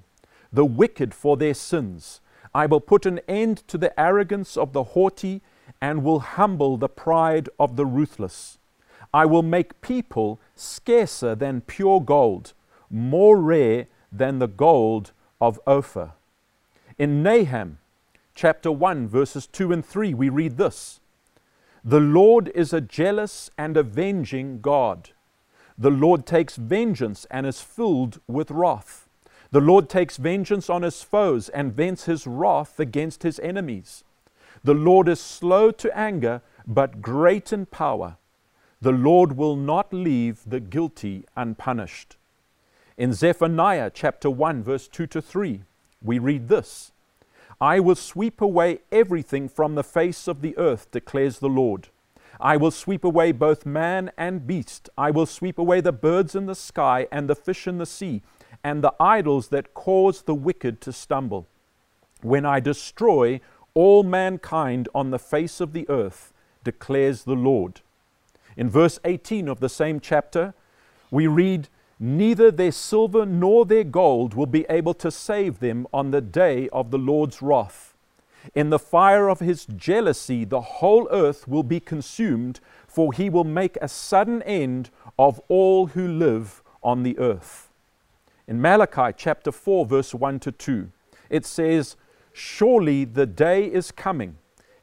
the 0.50 0.64
wicked 0.64 1.12
for 1.12 1.36
their 1.36 1.52
sins. 1.52 2.20
I 2.54 2.66
will 2.66 2.80
put 2.80 3.04
an 3.04 3.20
end 3.28 3.66
to 3.68 3.76
the 3.76 3.98
arrogance 4.00 4.56
of 4.56 4.72
the 4.72 4.84
haughty, 4.84 5.42
and 5.80 6.02
will 6.02 6.20
humble 6.20 6.76
the 6.76 6.88
pride 6.88 7.48
of 7.58 7.76
the 7.76 7.86
ruthless. 7.86 8.58
I 9.12 9.26
will 9.26 9.42
make 9.42 9.82
people 9.82 10.40
scarcer 10.54 11.34
than 11.34 11.60
pure 11.60 12.00
gold, 12.00 12.54
more 12.88 13.38
rare 13.38 13.88
than 14.10 14.38
the 14.38 14.48
gold 14.48 15.12
of 15.40 15.60
Ophir. 15.66 16.12
In 16.98 17.22
Nahum 17.22 17.78
chapter 18.34 18.72
1, 18.72 19.08
verses 19.08 19.46
2 19.46 19.72
and 19.72 19.84
3, 19.84 20.14
we 20.14 20.30
read 20.30 20.56
this 20.56 21.00
The 21.84 22.00
Lord 22.00 22.52
is 22.54 22.72
a 22.72 22.80
jealous 22.80 23.50
and 23.58 23.76
avenging 23.76 24.60
God. 24.60 25.10
The 25.76 25.90
Lord 25.90 26.26
takes 26.26 26.54
vengeance 26.54 27.26
and 27.28 27.44
is 27.44 27.60
filled 27.60 28.20
with 28.28 28.52
wrath. 28.52 29.08
The 29.50 29.60
Lord 29.60 29.88
takes 29.88 30.16
vengeance 30.16 30.70
on 30.70 30.82
his 30.82 31.02
foes 31.02 31.48
and 31.48 31.74
vents 31.74 32.04
his 32.04 32.24
wrath 32.24 32.78
against 32.78 33.24
his 33.24 33.40
enemies. 33.40 34.04
The 34.62 34.74
Lord 34.74 35.08
is 35.08 35.20
slow 35.20 35.72
to 35.72 35.98
anger, 35.98 36.40
but 36.68 37.02
great 37.02 37.52
in 37.52 37.66
power. 37.66 38.16
The 38.80 38.92
Lord 38.92 39.36
will 39.36 39.56
not 39.56 39.92
leave 39.92 40.42
the 40.46 40.60
guilty 40.60 41.24
unpunished. 41.36 42.16
In 42.96 43.12
Zephaniah 43.12 43.90
chapter 43.92 44.30
1, 44.30 44.62
verse 44.62 44.86
2 44.86 45.08
to 45.08 45.20
3, 45.20 45.62
we 46.00 46.20
read 46.20 46.46
this 46.46 46.92
I 47.62 47.78
will 47.78 47.94
sweep 47.94 48.40
away 48.40 48.80
everything 48.90 49.48
from 49.48 49.76
the 49.76 49.84
face 49.84 50.26
of 50.26 50.42
the 50.42 50.58
earth, 50.58 50.90
declares 50.90 51.38
the 51.38 51.48
Lord. 51.48 51.90
I 52.40 52.56
will 52.56 52.72
sweep 52.72 53.04
away 53.04 53.30
both 53.30 53.64
man 53.64 54.10
and 54.18 54.48
beast. 54.48 54.90
I 54.98 55.12
will 55.12 55.26
sweep 55.26 55.60
away 55.60 55.80
the 55.80 55.92
birds 55.92 56.34
in 56.34 56.46
the 56.46 56.56
sky 56.56 57.06
and 57.12 57.30
the 57.30 57.36
fish 57.36 57.68
in 57.68 57.78
the 57.78 57.86
sea, 57.86 58.22
and 58.64 58.82
the 58.82 58.92
idols 58.98 59.50
that 59.50 59.74
cause 59.74 60.22
the 60.22 60.34
wicked 60.34 60.80
to 60.80 60.92
stumble. 60.92 61.46
When 62.20 62.44
I 62.44 62.58
destroy 62.58 63.40
all 63.74 64.02
mankind 64.02 64.88
on 64.92 65.12
the 65.12 65.20
face 65.20 65.60
of 65.60 65.72
the 65.72 65.88
earth, 65.88 66.32
declares 66.64 67.22
the 67.22 67.36
Lord. 67.36 67.80
In 68.56 68.68
verse 68.68 68.98
18 69.04 69.46
of 69.46 69.60
the 69.60 69.68
same 69.68 70.00
chapter, 70.00 70.54
we 71.12 71.28
read, 71.28 71.68
Neither 72.04 72.50
their 72.50 72.72
silver 72.72 73.24
nor 73.24 73.64
their 73.64 73.84
gold 73.84 74.34
will 74.34 74.46
be 74.46 74.66
able 74.68 74.92
to 74.94 75.08
save 75.12 75.60
them 75.60 75.86
on 75.92 76.10
the 76.10 76.20
day 76.20 76.68
of 76.70 76.90
the 76.90 76.98
Lord's 76.98 77.40
wrath. 77.40 77.94
In 78.56 78.70
the 78.70 78.78
fire 78.80 79.28
of 79.28 79.38
his 79.38 79.66
jealousy, 79.66 80.44
the 80.44 80.60
whole 80.60 81.06
earth 81.12 81.46
will 81.46 81.62
be 81.62 81.78
consumed, 81.78 82.58
for 82.88 83.12
he 83.12 83.30
will 83.30 83.44
make 83.44 83.78
a 83.80 83.86
sudden 83.86 84.42
end 84.42 84.90
of 85.16 85.40
all 85.46 85.86
who 85.86 86.08
live 86.08 86.60
on 86.82 87.04
the 87.04 87.16
earth. 87.20 87.70
In 88.48 88.60
Malachi 88.60 89.14
chapter 89.16 89.52
4, 89.52 89.86
verse 89.86 90.12
1 90.12 90.40
to 90.40 90.50
2, 90.50 90.90
it 91.30 91.46
says, 91.46 91.94
Surely 92.32 93.04
the 93.04 93.26
day 93.26 93.66
is 93.66 93.92
coming, 93.92 94.38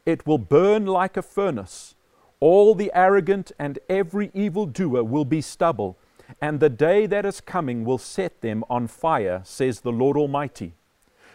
it 0.05 0.25
will 0.25 0.37
burn 0.37 0.85
like 0.85 1.17
a 1.17 1.21
furnace 1.21 1.95
all 2.39 2.73
the 2.73 2.91
arrogant 2.95 3.51
and 3.59 3.79
every 3.89 4.31
evildoer 4.33 5.03
will 5.03 5.25
be 5.25 5.41
stubble, 5.41 5.97
and 6.41 6.59
the 6.59 6.69
day 6.69 7.05
that 7.05 7.25
is 7.25 7.41
coming 7.41 7.83
will 7.83 7.97
set 7.97 8.41
them 8.41 8.63
on 8.69 8.87
fire, 8.87 9.41
says 9.43 9.81
the 9.81 9.91
Lord 9.91 10.17
Almighty. 10.17 10.73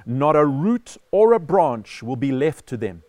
Not 0.06 0.36
a 0.36 0.44
root 0.44 0.96
or 1.10 1.32
a 1.32 1.40
branch 1.40 2.02
will 2.02 2.16
be 2.16 2.32
left 2.32 2.66
to 2.68 2.76
them. 2.76 3.02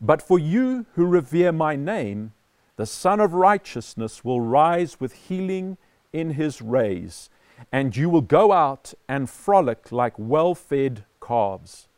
But 0.00 0.22
for 0.22 0.38
you 0.38 0.86
who 0.94 1.06
revere 1.06 1.52
my 1.52 1.76
name, 1.76 2.32
the 2.76 2.86
Sun 2.86 3.20
of 3.20 3.34
Righteousness 3.34 4.24
will 4.24 4.40
rise 4.40 4.98
with 4.98 5.12
healing 5.12 5.76
in 6.12 6.30
his 6.30 6.62
rays, 6.62 7.28
and 7.70 7.96
you 7.96 8.08
will 8.08 8.22
go 8.22 8.52
out 8.52 8.94
and 9.08 9.28
frolic 9.28 9.92
like 9.92 10.14
well 10.16 10.54
fed 10.54 11.04
calves. 11.20 11.88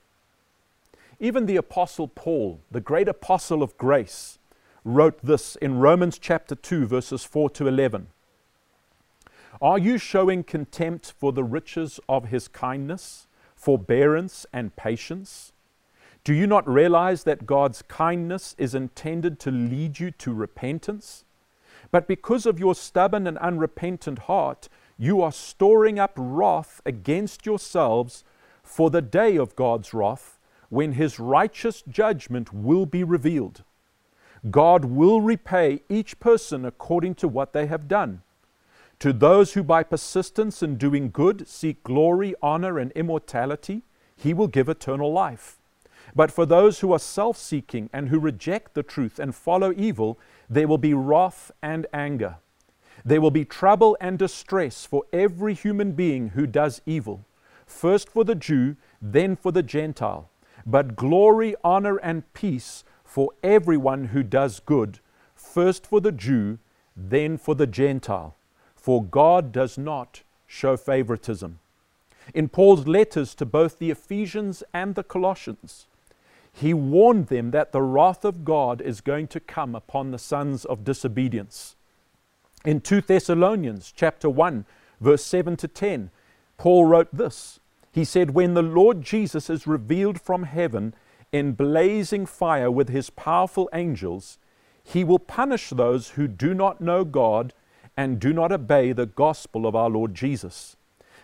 Even 1.20 1.46
the 1.46 1.56
Apostle 1.56 2.08
Paul, 2.08 2.60
the 2.70 2.80
great 2.80 3.06
apostle 3.06 3.62
of 3.62 3.78
grace, 3.78 4.38
wrote 4.84 5.24
this 5.24 5.54
in 5.56 5.78
Romans 5.78 6.18
chapter 6.18 6.56
2, 6.56 6.86
verses 6.86 7.22
4 7.22 7.50
to 7.50 7.68
11. 7.68 8.08
Are 9.62 9.78
you 9.78 9.96
showing 9.96 10.42
contempt 10.42 11.12
for 11.16 11.32
the 11.32 11.44
riches 11.44 12.00
of 12.08 12.30
his 12.30 12.48
kindness, 12.48 13.28
forbearance, 13.54 14.44
and 14.52 14.74
patience? 14.74 15.52
Do 16.24 16.34
you 16.34 16.48
not 16.48 16.68
realize 16.68 17.22
that 17.22 17.46
God's 17.46 17.80
kindness 17.82 18.56
is 18.58 18.74
intended 18.74 19.38
to 19.38 19.52
lead 19.52 20.00
you 20.00 20.10
to 20.10 20.34
repentance? 20.34 21.24
But 21.92 22.08
because 22.08 22.44
of 22.44 22.58
your 22.58 22.74
stubborn 22.74 23.28
and 23.28 23.38
unrepentant 23.38 24.20
heart, 24.20 24.68
you 24.98 25.22
are 25.22 25.30
storing 25.30 25.96
up 25.96 26.14
wrath 26.16 26.80
against 26.84 27.46
yourselves 27.46 28.24
for 28.64 28.90
the 28.90 29.00
day 29.00 29.36
of 29.36 29.54
God's 29.54 29.94
wrath, 29.94 30.40
when 30.70 30.94
his 30.94 31.20
righteous 31.20 31.82
judgment 31.82 32.52
will 32.52 32.84
be 32.84 33.04
revealed. 33.04 33.62
God 34.50 34.86
will 34.86 35.20
repay 35.20 35.82
each 35.88 36.18
person 36.18 36.64
according 36.64 37.14
to 37.16 37.28
what 37.28 37.52
they 37.52 37.66
have 37.66 37.86
done. 37.86 38.22
To 39.02 39.12
those 39.12 39.54
who 39.54 39.64
by 39.64 39.82
persistence 39.82 40.62
in 40.62 40.76
doing 40.76 41.10
good 41.10 41.48
seek 41.48 41.82
glory, 41.82 42.36
honor, 42.40 42.78
and 42.78 42.92
immortality, 42.92 43.82
he 44.14 44.32
will 44.32 44.46
give 44.46 44.68
eternal 44.68 45.12
life. 45.12 45.58
But 46.14 46.30
for 46.30 46.46
those 46.46 46.78
who 46.78 46.92
are 46.92 47.00
self 47.00 47.36
seeking 47.36 47.90
and 47.92 48.10
who 48.10 48.20
reject 48.20 48.74
the 48.74 48.84
truth 48.84 49.18
and 49.18 49.34
follow 49.34 49.72
evil, 49.76 50.20
there 50.48 50.68
will 50.68 50.78
be 50.78 50.94
wrath 50.94 51.50
and 51.60 51.84
anger. 51.92 52.36
There 53.04 53.20
will 53.20 53.32
be 53.32 53.44
trouble 53.44 53.96
and 54.00 54.20
distress 54.20 54.86
for 54.86 55.02
every 55.12 55.54
human 55.54 55.94
being 55.94 56.28
who 56.28 56.46
does 56.46 56.80
evil, 56.86 57.26
first 57.66 58.08
for 58.08 58.22
the 58.22 58.36
Jew, 58.36 58.76
then 59.00 59.34
for 59.34 59.50
the 59.50 59.64
Gentile. 59.64 60.30
But 60.64 60.94
glory, 60.94 61.56
honor, 61.64 61.96
and 61.96 62.32
peace 62.34 62.84
for 63.02 63.32
everyone 63.42 64.04
who 64.14 64.22
does 64.22 64.60
good, 64.60 65.00
first 65.34 65.88
for 65.88 66.00
the 66.00 66.12
Jew, 66.12 66.60
then 66.96 67.36
for 67.36 67.56
the 67.56 67.66
Gentile. 67.66 68.36
For 68.82 69.00
God 69.00 69.52
does 69.52 69.78
not 69.78 70.22
show 70.44 70.76
favoritism. 70.76 71.60
In 72.34 72.48
Paul's 72.48 72.88
letters 72.88 73.32
to 73.36 73.46
both 73.46 73.78
the 73.78 73.92
Ephesians 73.92 74.64
and 74.74 74.96
the 74.96 75.04
Colossians, 75.04 75.86
he 76.52 76.74
warned 76.74 77.28
them 77.28 77.52
that 77.52 77.70
the 77.70 77.80
wrath 77.80 78.24
of 78.24 78.44
God 78.44 78.80
is 78.80 79.00
going 79.00 79.28
to 79.28 79.38
come 79.38 79.76
upon 79.76 80.10
the 80.10 80.18
sons 80.18 80.64
of 80.64 80.82
disobedience. 80.82 81.76
In 82.64 82.80
2 82.80 83.02
Thessalonians 83.02 83.92
chapter 83.94 84.28
1 84.28 84.66
verse 85.00 85.24
7 85.24 85.56
to 85.58 85.68
10, 85.68 86.10
Paul 86.58 86.86
wrote 86.86 87.14
this. 87.16 87.60
He 87.92 88.04
said, 88.04 88.30
When 88.30 88.54
the 88.54 88.62
Lord 88.62 89.02
Jesus 89.02 89.48
is 89.48 89.64
revealed 89.64 90.20
from 90.20 90.42
heaven 90.42 90.92
in 91.30 91.52
blazing 91.52 92.26
fire 92.26 92.70
with 92.70 92.88
his 92.88 93.10
powerful 93.10 93.70
angels, 93.72 94.38
he 94.82 95.04
will 95.04 95.20
punish 95.20 95.70
those 95.70 96.10
who 96.10 96.26
do 96.26 96.52
not 96.52 96.80
know 96.80 97.04
God 97.04 97.54
and 97.96 98.20
do 98.20 98.32
not 98.32 98.52
obey 98.52 98.92
the 98.92 99.06
gospel 99.06 99.66
of 99.66 99.74
our 99.74 99.90
Lord 99.90 100.14
Jesus. 100.14 100.76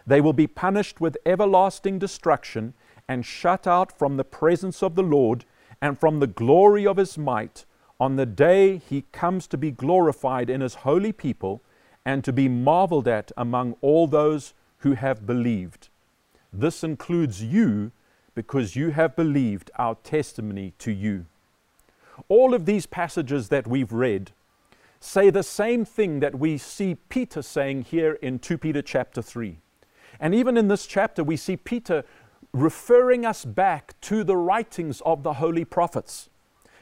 They 0.06 0.20
will 0.20 0.32
be 0.32 0.46
punished 0.46 1.00
with 1.00 1.18
everlasting 1.26 1.98
destruction 1.98 2.74
and 3.08 3.24
shut 3.24 3.66
out 3.66 3.96
from 3.96 4.16
the 4.16 4.24
presence 4.24 4.82
of 4.82 4.94
the 4.94 5.02
Lord 5.02 5.44
and 5.80 5.98
from 5.98 6.20
the 6.20 6.26
glory 6.26 6.86
of 6.86 6.96
his 6.96 7.16
might 7.16 7.64
on 8.00 8.16
the 8.16 8.26
day 8.26 8.78
he 8.78 9.04
comes 9.12 9.46
to 9.48 9.56
be 9.56 9.70
glorified 9.70 10.48
in 10.48 10.60
his 10.60 10.76
holy 10.76 11.12
people 11.12 11.62
and 12.04 12.22
to 12.24 12.32
be 12.32 12.48
marveled 12.48 13.08
at 13.08 13.32
among 13.36 13.76
all 13.80 14.06
those 14.06 14.54
who 14.78 14.92
have 14.92 15.26
believed. 15.26 15.88
This 16.52 16.84
includes 16.84 17.42
you 17.42 17.90
because 18.34 18.76
you 18.76 18.90
have 18.90 19.16
believed 19.16 19.70
our 19.76 19.96
testimony 19.96 20.72
to 20.78 20.92
you. 20.92 21.26
All 22.28 22.54
of 22.54 22.66
these 22.66 22.86
passages 22.86 23.48
that 23.48 23.66
we've 23.66 23.92
read 23.92 24.30
say 25.00 25.30
the 25.30 25.42
same 25.42 25.84
thing 25.84 26.20
that 26.20 26.38
we 26.38 26.58
see 26.58 26.96
Peter 27.08 27.42
saying 27.42 27.82
here 27.82 28.14
in 28.14 28.38
2 28.38 28.58
Peter 28.58 28.82
chapter 28.82 29.22
3. 29.22 29.58
And 30.20 30.34
even 30.34 30.56
in 30.56 30.68
this 30.68 30.86
chapter, 30.86 31.22
we 31.22 31.36
see 31.36 31.56
Peter 31.56 32.04
referring 32.52 33.24
us 33.24 33.44
back 33.44 34.00
to 34.00 34.24
the 34.24 34.36
writings 34.36 35.00
of 35.02 35.22
the 35.22 35.34
holy 35.34 35.64
prophets. 35.64 36.28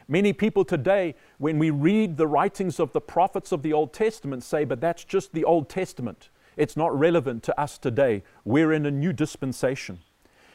Many 0.08 0.32
people 0.32 0.64
today, 0.64 1.16
when 1.38 1.58
we 1.58 1.70
read 1.70 2.16
the 2.16 2.28
writings 2.28 2.78
of 2.78 2.92
the 2.92 3.00
prophets 3.00 3.50
of 3.50 3.62
the 3.62 3.72
Old 3.72 3.92
Testament, 3.92 4.44
say, 4.44 4.64
but 4.64 4.80
that's 4.80 5.04
just 5.04 5.32
the 5.32 5.44
Old 5.44 5.68
Testament. 5.68 6.30
It's 6.56 6.76
not 6.76 6.96
relevant 6.96 7.42
to 7.44 7.60
us 7.60 7.76
today. 7.76 8.22
We're 8.44 8.72
in 8.72 8.86
a 8.86 8.90
new 8.90 9.12
dispensation. 9.12 9.98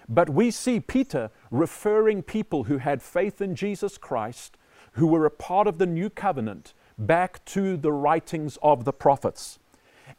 But 0.07 0.29
we 0.29 0.51
see 0.51 0.79
Peter 0.79 1.29
referring 1.51 2.23
people 2.23 2.63
who 2.63 2.77
had 2.77 3.03
faith 3.03 3.41
in 3.41 3.55
Jesus 3.55 3.97
Christ, 3.97 4.57
who 4.93 5.07
were 5.07 5.25
a 5.25 5.31
part 5.31 5.67
of 5.67 5.77
the 5.77 5.85
new 5.85 6.09
covenant, 6.09 6.73
back 7.07 7.43
to 7.45 7.77
the 7.77 7.91
writings 7.91 8.57
of 8.61 8.85
the 8.85 8.93
prophets. 8.93 9.59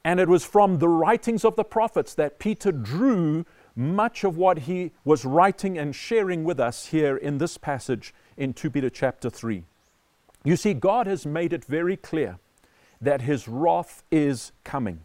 And 0.04 0.18
it 0.18 0.28
was 0.28 0.44
from 0.44 0.78
the 0.78 0.88
writings 0.88 1.44
of 1.44 1.56
the 1.56 1.64
prophets 1.64 2.14
that 2.14 2.38
Peter 2.38 2.72
drew 2.72 3.46
much 3.76 4.24
of 4.24 4.36
what 4.36 4.60
he 4.60 4.92
was 5.04 5.24
writing 5.24 5.78
and 5.78 5.94
sharing 5.94 6.44
with 6.44 6.58
us 6.60 6.86
here 6.86 7.16
in 7.16 7.38
this 7.38 7.56
passage 7.56 8.12
in 8.36 8.52
2 8.52 8.70
Peter 8.70 8.90
chapter 8.90 9.30
3. 9.30 9.64
You 10.44 10.56
see, 10.56 10.74
God 10.74 11.06
has 11.06 11.24
made 11.24 11.52
it 11.52 11.64
very 11.64 11.96
clear 11.96 12.38
that 13.00 13.22
his 13.22 13.48
wrath 13.48 14.02
is 14.10 14.52
coming. 14.64 15.00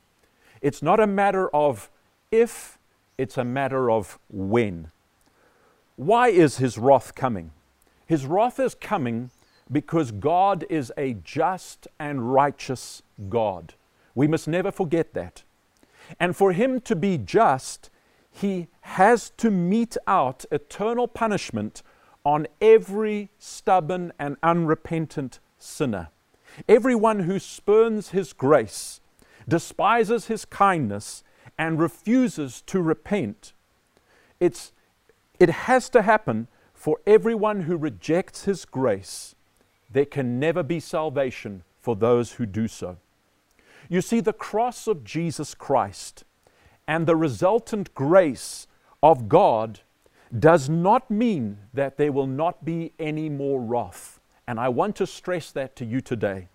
It's 0.61 0.81
not 0.81 0.99
a 0.99 1.07
matter 1.07 1.49
of 1.55 1.89
if, 2.31 2.77
it's 3.17 3.37
a 3.37 3.43
matter 3.43 3.89
of 3.89 4.19
when. 4.29 4.91
Why 5.95 6.29
is 6.29 6.57
his 6.57 6.77
wrath 6.77 7.15
coming? 7.15 7.51
His 8.05 8.25
wrath 8.25 8.59
is 8.59 8.75
coming 8.75 9.31
because 9.71 10.11
God 10.11 10.65
is 10.69 10.91
a 10.97 11.13
just 11.23 11.87
and 11.99 12.33
righteous 12.33 13.01
God. 13.29 13.73
We 14.15 14.27
must 14.27 14.47
never 14.47 14.71
forget 14.71 15.13
that. 15.13 15.43
And 16.19 16.35
for 16.35 16.53
him 16.53 16.79
to 16.81 16.95
be 16.95 17.17
just, 17.17 17.89
he 18.31 18.67
has 18.81 19.31
to 19.37 19.51
mete 19.51 19.97
out 20.07 20.45
eternal 20.51 21.07
punishment 21.07 21.83
on 22.23 22.47
every 22.61 23.29
stubborn 23.39 24.13
and 24.19 24.37
unrepentant 24.43 25.39
sinner. 25.57 26.09
Everyone 26.67 27.21
who 27.21 27.39
spurns 27.39 28.09
his 28.09 28.33
grace, 28.33 29.01
despises 29.47 30.27
his 30.27 30.45
kindness, 30.45 31.23
and 31.57 31.79
refuses 31.79 32.61
to 32.67 32.81
repent. 32.81 33.53
It's, 34.39 34.71
it 35.39 35.49
has 35.49 35.89
to 35.89 36.01
happen 36.01 36.47
for 36.73 36.99
everyone 37.07 37.61
who 37.61 37.75
rejects 37.75 38.45
his 38.45 38.65
grace. 38.65 39.35
There 39.89 40.05
can 40.05 40.39
never 40.39 40.63
be 40.63 40.79
salvation 40.79 41.63
for 41.79 41.95
those 41.95 42.33
who 42.33 42.45
do 42.45 42.67
so. 42.67 42.97
You 43.89 44.01
see, 44.01 44.19
the 44.19 44.33
cross 44.33 44.87
of 44.87 45.03
Jesus 45.03 45.53
Christ 45.53 46.23
and 46.87 47.07
the 47.07 47.15
resultant 47.15 47.93
grace 47.93 48.67
of 49.01 49.29
God 49.29 49.81
does 50.37 50.67
not 50.67 51.09
mean 51.09 51.59
that 51.73 51.97
there 51.97 52.11
will 52.11 52.27
not 52.27 52.65
be 52.65 52.91
any 52.99 53.29
more 53.29 53.61
wrath. 53.61 54.19
And 54.47 54.59
I 54.59 54.69
want 54.69 54.95
to 54.97 55.07
stress 55.07 55.51
that 55.51 55.75
to 55.77 55.85
you 55.85 56.01
today. 56.01 56.49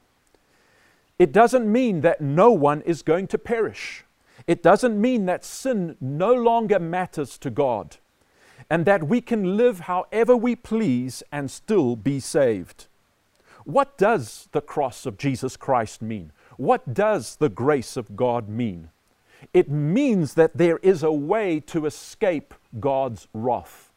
It 1.19 1.33
doesn't 1.33 1.71
mean 1.71 2.01
that 2.01 2.21
no 2.21 2.51
one 2.51 2.83
is 2.83 3.03
going 3.03 3.29
to 3.29 3.39
perish. 3.39 4.05
It 4.47 4.63
doesn't 4.63 5.01
mean 5.01 5.27
that 5.27 5.45
sin 5.45 5.97
no 6.01 6.35
longer 6.35 6.79
matters 6.79 7.39
to 7.39 7.51
God 7.51 7.99
and 8.69 8.85
that 8.87 9.05
we 9.05 9.21
can 9.21 9.57
live 9.57 9.81
however 9.81 10.37
we 10.37 10.57
please 10.57 11.23
and 11.31 11.51
still 11.51 11.97
be 11.97 12.19
saved. 12.21 12.87
What 13.65 13.97
does 13.97 14.49
the 14.53 14.61
cross 14.61 15.07
of 15.07 15.19
Jesus 15.19 15.57
Christ 15.57 16.03
mean? 16.03 16.33
What 16.57 16.95
does 16.95 17.37
the 17.37 17.49
grace 17.49 17.97
of 17.97 18.17
God 18.17 18.49
mean? 18.49 18.91
It 19.53 19.71
means 19.71 20.35
that 20.35 20.57
there 20.57 20.79
is 20.79 21.03
a 21.03 21.13
way 21.13 21.61
to 21.61 21.87
escape 21.87 22.55
God's 22.79 23.29
wrath. 23.33 23.91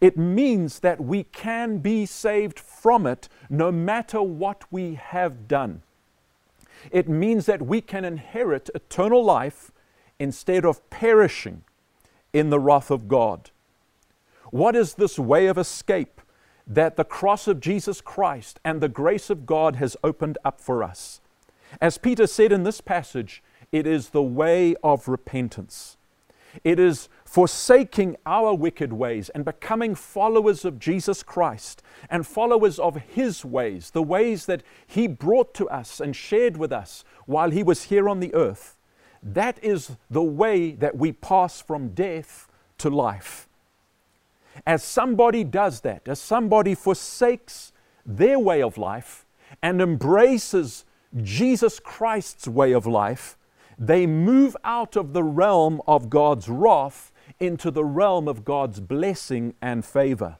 It 0.00 0.16
means 0.16 0.80
that 0.80 1.00
we 1.00 1.24
can 1.24 1.78
be 1.78 2.06
saved 2.06 2.58
from 2.58 3.06
it 3.06 3.28
no 3.48 3.70
matter 3.70 4.20
what 4.20 4.64
we 4.70 4.94
have 4.94 5.46
done. 5.46 5.82
It 6.90 7.08
means 7.08 7.46
that 7.46 7.62
we 7.62 7.80
can 7.80 8.04
inherit 8.04 8.70
eternal 8.74 9.24
life 9.24 9.70
instead 10.18 10.64
of 10.64 10.88
perishing 10.90 11.62
in 12.32 12.50
the 12.50 12.60
wrath 12.60 12.90
of 12.90 13.08
God. 13.08 13.50
What 14.50 14.76
is 14.76 14.94
this 14.94 15.18
way 15.18 15.46
of 15.46 15.58
escape 15.58 16.15
that 16.66 16.96
the 16.96 17.04
cross 17.04 17.46
of 17.46 17.60
Jesus 17.60 18.00
Christ 18.00 18.58
and 18.64 18.80
the 18.80 18.88
grace 18.88 19.30
of 19.30 19.46
God 19.46 19.76
has 19.76 19.96
opened 20.02 20.38
up 20.44 20.60
for 20.60 20.82
us? 20.82 21.20
As 21.80 21.98
Peter 21.98 22.26
said 22.26 22.52
in 22.52 22.64
this 22.64 22.80
passage, 22.80 23.42
it 23.72 23.86
is 23.86 24.10
the 24.10 24.22
way 24.22 24.74
of 24.82 25.08
repentance. 25.08 25.96
It 26.64 26.78
is 26.78 27.08
forsaking 27.24 28.16
our 28.24 28.54
wicked 28.54 28.92
ways 28.92 29.28
and 29.30 29.44
becoming 29.44 29.94
followers 29.94 30.64
of 30.64 30.78
Jesus 30.78 31.22
Christ 31.22 31.82
and 32.08 32.26
followers 32.26 32.78
of 32.78 32.96
His 32.96 33.44
ways, 33.44 33.90
the 33.90 34.02
ways 34.02 34.46
that 34.46 34.62
He 34.86 35.06
brought 35.06 35.52
to 35.54 35.68
us 35.68 36.00
and 36.00 36.16
shared 36.16 36.56
with 36.56 36.72
us 36.72 37.04
while 37.26 37.50
He 37.50 37.62
was 37.62 37.84
here 37.84 38.08
on 38.08 38.20
the 38.20 38.34
earth. 38.34 38.76
That 39.22 39.62
is 39.62 39.96
the 40.08 40.22
way 40.22 40.72
that 40.72 40.96
we 40.96 41.12
pass 41.12 41.60
from 41.60 41.90
death 41.90 42.48
to 42.78 42.88
life. 42.88 43.45
As 44.66 44.82
somebody 44.82 45.44
does 45.44 45.80
that, 45.80 46.06
as 46.06 46.20
somebody 46.20 46.74
forsakes 46.74 47.72
their 48.04 48.38
way 48.38 48.62
of 48.62 48.78
life 48.78 49.26
and 49.62 49.80
embraces 49.80 50.84
Jesus 51.22 51.80
Christ's 51.80 52.46
way 52.46 52.72
of 52.72 52.86
life, 52.86 53.36
they 53.78 54.06
move 54.06 54.56
out 54.64 54.96
of 54.96 55.12
the 55.12 55.22
realm 55.22 55.82
of 55.86 56.08
God's 56.08 56.48
wrath 56.48 57.12
into 57.38 57.70
the 57.70 57.84
realm 57.84 58.28
of 58.28 58.44
God's 58.44 58.80
blessing 58.80 59.54
and 59.60 59.84
favor. 59.84 60.38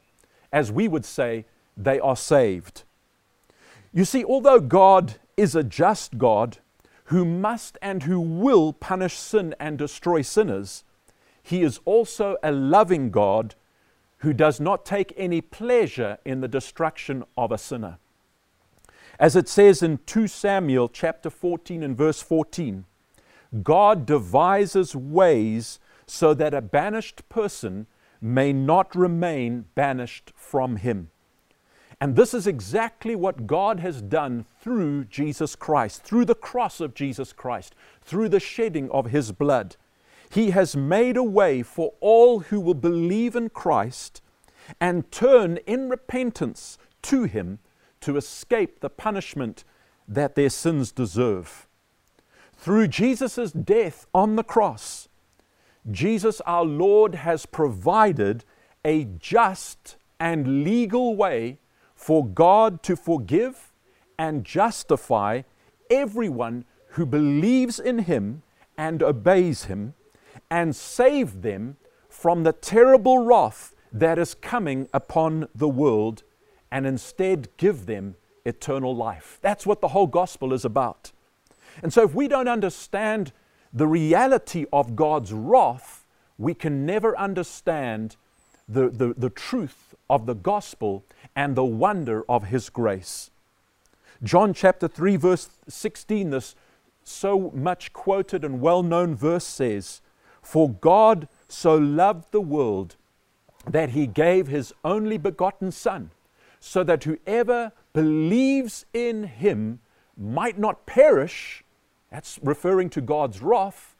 As 0.52 0.72
we 0.72 0.88
would 0.88 1.04
say, 1.04 1.44
they 1.76 2.00
are 2.00 2.16
saved. 2.16 2.84
You 3.92 4.04
see, 4.04 4.24
although 4.24 4.60
God 4.60 5.16
is 5.36 5.54
a 5.54 5.62
just 5.62 6.18
God 6.18 6.58
who 7.04 7.24
must 7.24 7.78
and 7.82 8.04
who 8.04 8.20
will 8.20 8.72
punish 8.72 9.16
sin 9.16 9.54
and 9.60 9.78
destroy 9.78 10.22
sinners, 10.22 10.84
He 11.42 11.62
is 11.62 11.80
also 11.84 12.36
a 12.42 12.52
loving 12.52 13.10
God 13.10 13.54
who 14.18 14.32
does 14.32 14.60
not 14.60 14.86
take 14.86 15.12
any 15.16 15.40
pleasure 15.40 16.18
in 16.24 16.40
the 16.40 16.48
destruction 16.48 17.24
of 17.36 17.52
a 17.52 17.58
sinner. 17.58 17.98
As 19.18 19.36
it 19.36 19.48
says 19.48 19.82
in 19.82 19.98
2 20.06 20.26
Samuel 20.26 20.88
chapter 20.88 21.30
14 21.30 21.82
and 21.82 21.96
verse 21.96 22.22
14, 22.22 22.84
God 23.62 24.06
devises 24.06 24.94
ways 24.94 25.78
so 26.06 26.34
that 26.34 26.54
a 26.54 26.60
banished 26.60 27.28
person 27.28 27.86
may 28.20 28.52
not 28.52 28.94
remain 28.94 29.66
banished 29.74 30.32
from 30.34 30.76
him. 30.76 31.10
And 32.00 32.14
this 32.14 32.34
is 32.34 32.46
exactly 32.46 33.16
what 33.16 33.46
God 33.46 33.80
has 33.80 34.02
done 34.02 34.44
through 34.60 35.04
Jesus 35.04 35.56
Christ, 35.56 36.02
through 36.02 36.26
the 36.26 36.34
cross 36.34 36.80
of 36.80 36.94
Jesus 36.94 37.32
Christ, 37.32 37.74
through 38.02 38.28
the 38.28 38.40
shedding 38.40 38.90
of 38.90 39.06
his 39.06 39.32
blood. 39.32 39.76
He 40.30 40.50
has 40.50 40.76
made 40.76 41.16
a 41.16 41.22
way 41.22 41.62
for 41.62 41.94
all 42.00 42.40
who 42.40 42.60
will 42.60 42.74
believe 42.74 43.36
in 43.36 43.50
Christ 43.50 44.20
and 44.80 45.10
turn 45.10 45.58
in 45.66 45.88
repentance 45.88 46.78
to 47.02 47.24
him 47.24 47.60
to 48.00 48.16
escape 48.16 48.80
the 48.80 48.90
punishment 48.90 49.64
that 50.08 50.34
their 50.34 50.50
sins 50.50 50.92
deserve. 50.92 51.66
Through 52.56 52.88
Jesus' 52.88 53.52
death 53.52 54.06
on 54.14 54.36
the 54.36 54.44
cross, 54.44 55.08
Jesus 55.90 56.40
our 56.42 56.64
Lord 56.64 57.16
has 57.16 57.46
provided 57.46 58.44
a 58.84 59.04
just 59.04 59.96
and 60.18 60.64
legal 60.64 61.16
way 61.16 61.58
for 61.94 62.26
God 62.26 62.82
to 62.84 62.96
forgive 62.96 63.72
and 64.18 64.44
justify 64.44 65.42
everyone 65.90 66.64
who 66.90 67.06
believes 67.06 67.78
in 67.78 68.00
him 68.00 68.42
and 68.76 69.02
obeys 69.02 69.64
him, 69.64 69.94
and 70.50 70.74
save 70.74 71.42
them 71.42 71.76
from 72.08 72.42
the 72.42 72.52
terrible 72.52 73.18
wrath 73.18 73.74
that 73.92 74.18
is 74.18 74.34
coming 74.34 74.88
upon 74.92 75.48
the 75.54 75.68
world, 75.68 76.22
and 76.70 76.86
instead 76.86 77.48
give 77.56 77.86
them 77.86 78.16
eternal 78.44 78.94
life. 78.94 79.38
That's 79.42 79.66
what 79.66 79.80
the 79.80 79.88
whole 79.88 80.06
gospel 80.06 80.52
is 80.52 80.64
about. 80.64 81.12
And 81.82 81.92
so, 81.92 82.04
if 82.04 82.14
we 82.14 82.28
don't 82.28 82.48
understand 82.48 83.32
the 83.72 83.86
reality 83.86 84.66
of 84.72 84.96
God's 84.96 85.32
wrath, 85.32 86.06
we 86.38 86.54
can 86.54 86.86
never 86.86 87.16
understand 87.18 88.16
the, 88.68 88.88
the, 88.88 89.14
the 89.16 89.30
truth 89.30 89.94
of 90.08 90.26
the 90.26 90.34
gospel 90.34 91.04
and 91.34 91.56
the 91.56 91.64
wonder 91.64 92.24
of 92.28 92.44
His 92.44 92.70
grace. 92.70 93.30
John 94.22 94.54
chapter 94.54 94.88
3, 94.88 95.16
verse 95.16 95.50
16, 95.68 96.30
this 96.30 96.54
so 97.04 97.52
much 97.54 97.92
quoted 97.92 98.44
and 98.44 98.60
well 98.60 98.82
known 98.82 99.14
verse 99.14 99.44
says, 99.44 100.00
For 100.46 100.70
God 100.70 101.26
so 101.48 101.74
loved 101.74 102.30
the 102.30 102.40
world 102.40 102.94
that 103.68 103.90
He 103.90 104.06
gave 104.06 104.46
His 104.46 104.72
only 104.84 105.18
begotten 105.18 105.72
Son, 105.72 106.12
so 106.60 106.84
that 106.84 107.02
whoever 107.02 107.72
believes 107.92 108.86
in 108.94 109.24
Him 109.24 109.80
might 110.16 110.56
not 110.56 110.86
perish, 110.86 111.64
that's 112.12 112.38
referring 112.44 112.90
to 112.90 113.00
God's 113.00 113.42
wrath, 113.42 113.96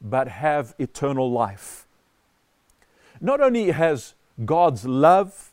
but 0.00 0.26
have 0.26 0.74
eternal 0.80 1.30
life. 1.30 1.86
Not 3.20 3.40
only 3.40 3.70
has 3.70 4.14
God's 4.44 4.84
love 4.84 5.52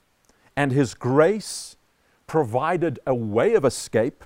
and 0.58 0.72
His 0.72 0.96
grace 0.96 1.78
provided 2.26 3.00
a 3.06 3.14
way 3.14 3.54
of 3.54 3.64
escape, 3.64 4.24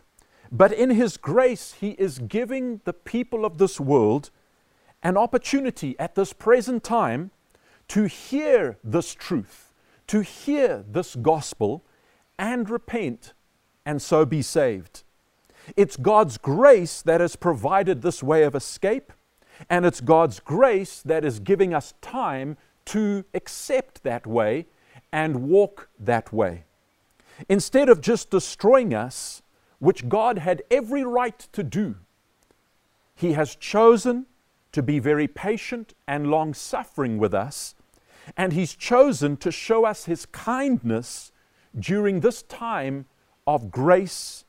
but 0.50 0.72
in 0.72 0.92
His 0.92 1.18
grace, 1.18 1.74
He 1.74 1.90
is 2.00 2.20
giving 2.20 2.80
the 2.86 2.94
people 2.94 3.44
of 3.44 3.58
this 3.58 3.82
world 3.82 4.30
an 5.06 5.18
opportunity 5.18 5.96
at 6.00 6.16
this 6.16 6.34
present 6.34 6.84
time 6.84 7.30
to 7.88 8.06
hear 8.06 8.80
this 8.84 9.14
truth, 9.14 9.72
to 10.08 10.22
hear 10.22 10.84
this 10.92 11.16
gospel, 11.16 11.84
and 12.40 12.72
repent, 12.72 13.34
and 13.86 14.02
so 14.02 14.26
be 14.26 14.42
saved. 14.42 15.04
It's 15.78 15.96
God's 15.96 16.40
grace 16.40 17.04
that 17.04 17.22
has 17.22 17.36
provided 17.36 18.02
this 18.02 18.24
way 18.24 18.42
of 18.42 18.56
escape, 18.56 19.14
and 19.70 19.86
it's 19.86 20.02
God's 20.02 20.40
grace 20.40 21.04
that 21.04 21.24
is 21.24 21.40
giving 21.40 21.72
us 21.72 21.94
time 22.02 22.58
to 22.86 23.26
accept 23.36 24.02
that 24.02 24.26
way 24.26 24.66
and 25.12 25.48
walk 25.48 25.88
that 26.00 26.34
way. 26.34 26.64
Instead 27.48 27.90
of 27.90 28.02
just 28.02 28.32
destroying 28.32 28.96
us, 28.96 29.44
which 29.78 30.10
God 30.10 30.40
had 30.40 30.64
every 30.72 31.04
right 31.04 31.38
to 31.52 31.62
do, 31.62 31.94
He 33.14 33.34
has 33.34 33.56
chosen 33.56 34.26
to 34.76 34.84
be 34.84 35.00
very 35.00 35.28
patient 35.28 35.94
and 36.08 36.30
long 36.30 36.54
suffering 36.54 37.18
with 37.18 37.34
us, 37.34 37.74
and 38.38 38.54
He's 38.54 38.76
chosen 38.76 39.38
to 39.38 39.52
show 39.52 39.86
us 39.86 40.06
His 40.06 40.26
kindness 40.28 41.32
during 41.78 42.20
this 42.20 42.44
time 42.44 43.06
of 43.48 43.72
grace. 43.72 44.46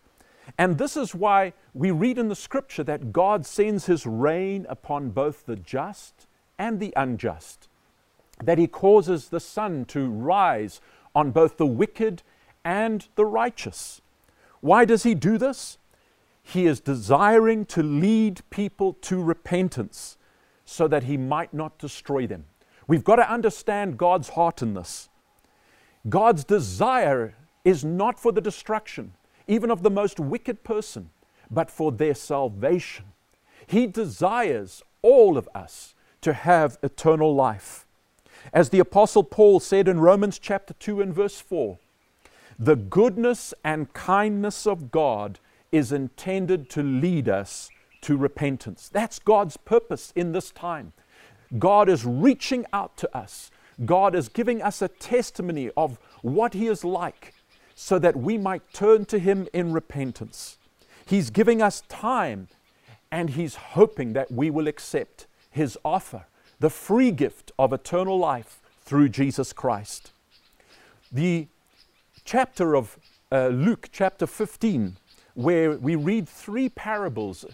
And 0.58 0.78
this 0.78 0.96
is 0.96 1.14
why 1.14 1.54
we 1.74 1.90
read 1.90 2.18
in 2.18 2.28
the 2.28 2.36
scripture 2.36 2.84
that 2.84 3.12
God 3.12 3.46
sends 3.46 3.86
His 3.86 4.06
rain 4.06 4.66
upon 4.68 5.10
both 5.10 5.46
the 5.46 5.56
just 5.56 6.26
and 6.58 6.78
the 6.78 6.92
unjust 6.96 7.68
that 8.42 8.58
he 8.58 8.66
causes 8.66 9.28
the 9.28 9.40
sun 9.40 9.84
to 9.86 10.08
rise 10.08 10.80
on 11.14 11.30
both 11.30 11.56
the 11.56 11.66
wicked 11.66 12.22
and 12.64 13.08
the 13.14 13.24
righteous. 13.24 14.02
Why 14.60 14.84
does 14.84 15.04
he 15.04 15.14
do 15.14 15.38
this? 15.38 15.78
He 16.48 16.66
is 16.66 16.80
desiring 16.80 17.66
to 17.66 17.82
lead 17.82 18.40
people 18.50 18.92
to 19.02 19.20
repentance 19.20 20.16
so 20.64 20.86
that 20.86 21.02
he 21.02 21.16
might 21.16 21.52
not 21.52 21.76
destroy 21.76 22.24
them. 22.28 22.44
We've 22.86 23.02
got 23.02 23.16
to 23.16 23.28
understand 23.28 23.98
God's 23.98 24.28
heart 24.30 24.62
in 24.62 24.74
this. 24.74 25.08
God's 26.08 26.44
desire 26.44 27.34
is 27.64 27.84
not 27.84 28.20
for 28.20 28.30
the 28.30 28.40
destruction, 28.40 29.14
even 29.48 29.72
of 29.72 29.82
the 29.82 29.90
most 29.90 30.20
wicked 30.20 30.62
person, 30.62 31.10
but 31.50 31.68
for 31.68 31.90
their 31.90 32.14
salvation. 32.14 33.06
He 33.66 33.88
desires 33.88 34.84
all 35.02 35.36
of 35.36 35.48
us 35.52 35.96
to 36.20 36.32
have 36.32 36.78
eternal 36.80 37.34
life. 37.34 37.86
As 38.52 38.68
the 38.68 38.78
Apostle 38.78 39.24
Paul 39.24 39.58
said 39.58 39.88
in 39.88 39.98
Romans 39.98 40.38
chapter 40.38 40.74
2 40.74 41.00
and 41.00 41.12
verse 41.12 41.40
4, 41.40 41.76
the 42.56 42.76
goodness 42.76 43.52
and 43.64 43.92
kindness 43.92 44.64
of 44.64 44.92
God 44.92 45.40
is 45.76 45.92
intended 45.92 46.68
to 46.70 46.82
lead 46.82 47.28
us 47.28 47.70
to 48.02 48.16
repentance. 48.16 48.88
That's 48.88 49.18
God's 49.18 49.56
purpose 49.56 50.12
in 50.14 50.32
this 50.32 50.50
time. 50.50 50.92
God 51.58 51.88
is 51.88 52.04
reaching 52.04 52.66
out 52.72 52.96
to 52.98 53.16
us. 53.16 53.50
God 53.84 54.14
is 54.14 54.28
giving 54.28 54.62
us 54.62 54.80
a 54.80 54.88
testimony 54.88 55.70
of 55.76 55.98
what 56.22 56.54
He 56.54 56.66
is 56.66 56.84
like 56.84 57.34
so 57.74 57.98
that 57.98 58.16
we 58.16 58.38
might 58.38 58.72
turn 58.72 59.04
to 59.06 59.18
Him 59.18 59.48
in 59.52 59.72
repentance. 59.72 60.58
He's 61.04 61.30
giving 61.30 61.60
us 61.60 61.82
time 61.88 62.48
and 63.12 63.30
He's 63.30 63.54
hoping 63.54 64.12
that 64.14 64.32
we 64.32 64.50
will 64.50 64.66
accept 64.66 65.26
His 65.50 65.78
offer 65.84 66.26
the 66.58 66.70
free 66.70 67.10
gift 67.10 67.52
of 67.58 67.72
eternal 67.72 68.18
life 68.18 68.60
through 68.80 69.10
Jesus 69.10 69.52
Christ. 69.52 70.12
The 71.12 71.48
chapter 72.24 72.74
of 72.74 72.98
uh, 73.30 73.48
Luke, 73.48 73.88
chapter 73.92 74.26
15, 74.26 74.96
where 75.36 75.72
we 75.72 75.94
read 75.94 76.26
three 76.26 76.68
parables. 76.70 77.44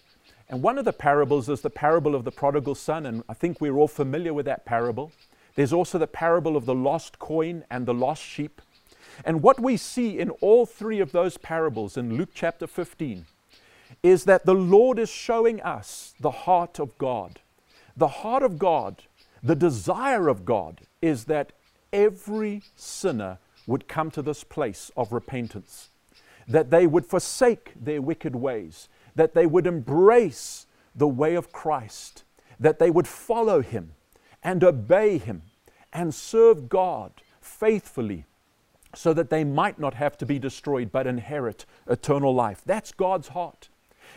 And 0.48 0.62
one 0.62 0.78
of 0.78 0.84
the 0.84 0.92
parables 0.92 1.48
is 1.48 1.62
the 1.62 1.70
parable 1.70 2.14
of 2.14 2.24
the 2.24 2.30
prodigal 2.30 2.76
son, 2.76 3.06
and 3.06 3.24
I 3.28 3.34
think 3.34 3.60
we're 3.60 3.76
all 3.76 3.88
familiar 3.88 4.32
with 4.32 4.46
that 4.46 4.64
parable. 4.64 5.10
There's 5.56 5.72
also 5.72 5.98
the 5.98 6.06
parable 6.06 6.56
of 6.56 6.64
the 6.64 6.76
lost 6.76 7.18
coin 7.18 7.64
and 7.70 7.84
the 7.84 7.92
lost 7.92 8.22
sheep. 8.22 8.62
And 9.24 9.42
what 9.42 9.58
we 9.60 9.76
see 9.76 10.18
in 10.20 10.30
all 10.30 10.64
three 10.64 11.00
of 11.00 11.10
those 11.10 11.36
parables 11.36 11.96
in 11.96 12.16
Luke 12.16 12.30
chapter 12.32 12.68
15 12.68 13.26
is 14.02 14.24
that 14.24 14.46
the 14.46 14.54
Lord 14.54 15.00
is 15.00 15.10
showing 15.10 15.60
us 15.60 16.14
the 16.20 16.30
heart 16.30 16.78
of 16.78 16.96
God. 16.98 17.40
The 17.96 18.08
heart 18.08 18.44
of 18.44 18.58
God, 18.60 19.02
the 19.42 19.56
desire 19.56 20.28
of 20.28 20.44
God, 20.44 20.82
is 21.02 21.24
that 21.24 21.52
every 21.92 22.62
sinner 22.76 23.38
would 23.66 23.88
come 23.88 24.10
to 24.12 24.22
this 24.22 24.44
place 24.44 24.90
of 24.96 25.12
repentance, 25.12 25.90
that 26.48 26.70
they 26.70 26.86
would 26.86 27.06
forsake 27.06 27.72
their 27.80 28.02
wicked 28.02 28.34
ways, 28.34 28.88
that 29.14 29.34
they 29.34 29.46
would 29.46 29.66
embrace 29.66 30.66
the 30.94 31.08
way 31.08 31.34
of 31.34 31.52
Christ, 31.52 32.24
that 32.58 32.78
they 32.78 32.90
would 32.90 33.08
follow 33.08 33.60
Him 33.62 33.92
and 34.42 34.62
obey 34.62 35.18
Him 35.18 35.42
and 35.92 36.14
serve 36.14 36.68
God 36.68 37.12
faithfully 37.40 38.24
so 38.94 39.12
that 39.14 39.30
they 39.30 39.44
might 39.44 39.78
not 39.78 39.94
have 39.94 40.18
to 40.18 40.26
be 40.26 40.38
destroyed 40.38 40.92
but 40.92 41.06
inherit 41.06 41.64
eternal 41.86 42.34
life. 42.34 42.62
That's 42.64 42.92
God's 42.92 43.28
heart. 43.28 43.68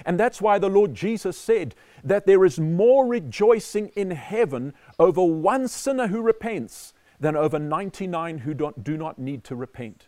And 0.05 0.19
that's 0.19 0.41
why 0.41 0.59
the 0.59 0.69
Lord 0.69 0.93
Jesus 0.93 1.37
said 1.37 1.75
that 2.03 2.25
there 2.25 2.43
is 2.43 2.59
more 2.59 3.05
rejoicing 3.05 3.89
in 3.95 4.11
heaven 4.11 4.73
over 4.99 5.23
one 5.23 5.67
sinner 5.67 6.07
who 6.07 6.21
repents 6.21 6.93
than 7.19 7.37
over 7.37 7.57
99 7.57 8.39
who 8.39 8.53
do 8.53 8.97
not 8.97 9.17
need 9.17 9.43
to 9.45 9.55
repent. 9.55 10.07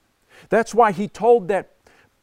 That's 0.49 0.75
why 0.75 0.91
he 0.91 1.07
told 1.07 1.47
that 1.47 1.71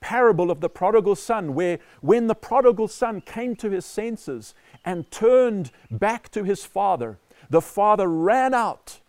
parable 0.05 0.51
of 0.51 0.61
the 0.61 0.69
prodigal 0.69 1.17
son, 1.17 1.55
where 1.55 1.79
when 2.03 2.27
the 2.27 2.35
prodigal 2.35 2.87
son 2.87 3.23
came 3.23 3.57
to 3.57 3.71
his 3.71 3.87
senses 3.87 4.55
and 4.85 5.11
turned 5.11 5.71
back 5.91 6.31
to 6.31 6.45
his 6.45 6.63
father, 6.63 7.17
the 7.49 7.63
father 7.63 8.07
ran 8.07 8.53
out 8.53 9.01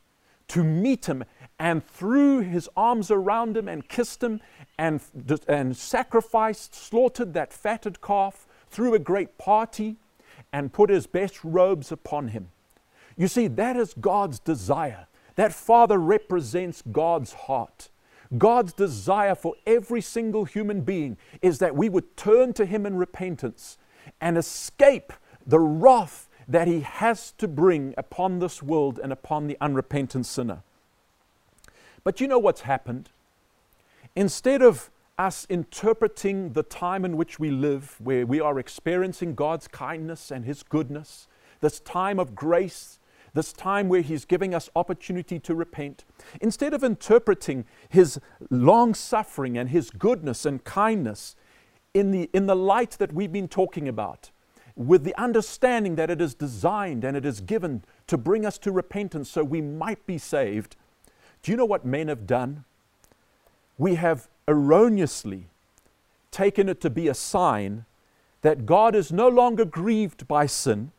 to 0.47 0.63
meet 0.63 1.07
him 1.07 1.25
and 1.59 1.85
threw 1.85 2.39
his 2.39 2.69
arms 2.77 3.11
around 3.11 3.57
him 3.57 3.67
and 3.67 3.89
kissed 3.89 4.23
him 4.23 4.39
and, 4.77 5.01
and 5.49 5.75
sacrificed, 5.75 6.73
slaughtered 6.73 7.33
that 7.33 7.51
fatted 7.51 8.01
calf, 8.01 8.47
threw 8.69 8.93
a 8.93 8.99
great 8.99 9.37
party, 9.37 9.97
and 10.53 10.71
put 10.71 10.89
his 10.89 11.07
best 11.07 11.43
robes 11.43 11.91
upon 11.91 12.29
him. 12.29 12.47
You 13.17 13.27
see, 13.27 13.47
that 13.47 13.75
is 13.75 13.93
God's 13.99 14.39
desire. 14.39 15.07
That 15.35 15.51
Father 15.51 15.97
represents 15.97 16.81
God's 16.89 17.33
heart. 17.33 17.89
God's 18.37 18.73
desire 18.73 19.35
for 19.35 19.55
every 19.65 20.01
single 20.01 20.45
human 20.45 20.81
being 20.81 21.17
is 21.41 21.59
that 21.59 21.75
we 21.75 21.89
would 21.89 22.17
turn 22.17 22.53
to 22.53 22.65
Him 22.65 22.85
in 22.85 22.97
repentance 22.97 23.77
and 24.19 24.37
escape 24.37 25.13
the 25.45 25.59
wrath 25.59 26.27
that 26.47 26.67
He 26.67 26.81
has 26.81 27.31
to 27.37 27.47
bring 27.47 27.93
upon 27.97 28.39
this 28.39 28.61
world 28.61 28.99
and 29.01 29.11
upon 29.11 29.47
the 29.47 29.57
unrepentant 29.61 30.25
sinner. 30.25 30.63
But 32.03 32.21
you 32.21 32.27
know 32.27 32.39
what's 32.39 32.61
happened? 32.61 33.09
Instead 34.15 34.61
of 34.61 34.89
us 35.17 35.45
interpreting 35.49 36.53
the 36.53 36.63
time 36.63 37.05
in 37.05 37.17
which 37.17 37.39
we 37.39 37.49
live, 37.49 37.95
where 37.99 38.25
we 38.25 38.39
are 38.39 38.59
experiencing 38.59 39.33
God's 39.33 39.67
kindness 39.67 40.31
and 40.31 40.45
His 40.45 40.61
goodness, 40.61 41.27
this 41.61 41.79
time 41.79 42.19
of 42.19 42.35
grace, 42.35 42.99
this 43.35 43.53
time 43.53 43.87
where 43.87 44.01
He's 44.01 44.25
giving 44.25 44.55
us 44.55 44.69
opportunity 44.75 45.39
to 45.39 45.53
repent, 45.53 46.03
instead 46.41 46.73
of 46.73 46.83
interpreting 46.83 47.65
His 47.87 48.19
long 48.49 48.93
suffering 48.93 49.57
and 49.57 49.69
His 49.69 49.91
goodness 49.91 50.45
and 50.45 50.63
kindness 50.63 51.35
in 51.93 52.11
the, 52.11 52.29
in 52.33 52.47
the 52.47 52.55
light 52.55 52.91
that 52.91 53.13
we've 53.13 53.31
been 53.31 53.47
talking 53.47 53.87
about, 53.87 54.31
with 54.75 55.03
the 55.03 55.15
understanding 55.17 55.95
that 55.95 56.09
it 56.09 56.19
is 56.19 56.33
designed 56.33 57.03
and 57.03 57.15
it 57.15 57.25
is 57.25 57.39
given 57.39 57.83
to 58.07 58.17
bring 58.17 58.45
us 58.45 58.57
to 58.57 58.71
repentance 58.71 59.29
so 59.29 59.43
we 59.43 59.61
might 59.61 60.05
be 60.05 60.17
saved, 60.17 60.75
do 61.43 61.51
you 61.51 61.57
know 61.57 61.65
what 61.65 61.85
men 61.85 62.07
have 62.07 62.25
done? 62.25 62.65
We 63.77 63.95
have 63.95 64.27
erroneously 64.47 65.47
taken 66.31 66.69
it 66.69 66.81
to 66.81 66.89
be 66.89 67.07
a 67.07 67.13
sign 67.13 67.85
that 68.41 68.65
God 68.65 68.95
is 68.95 69.11
no 69.11 69.27
longer 69.27 69.65
grieved 69.65 70.27
by 70.27 70.45
sin, 70.45 70.91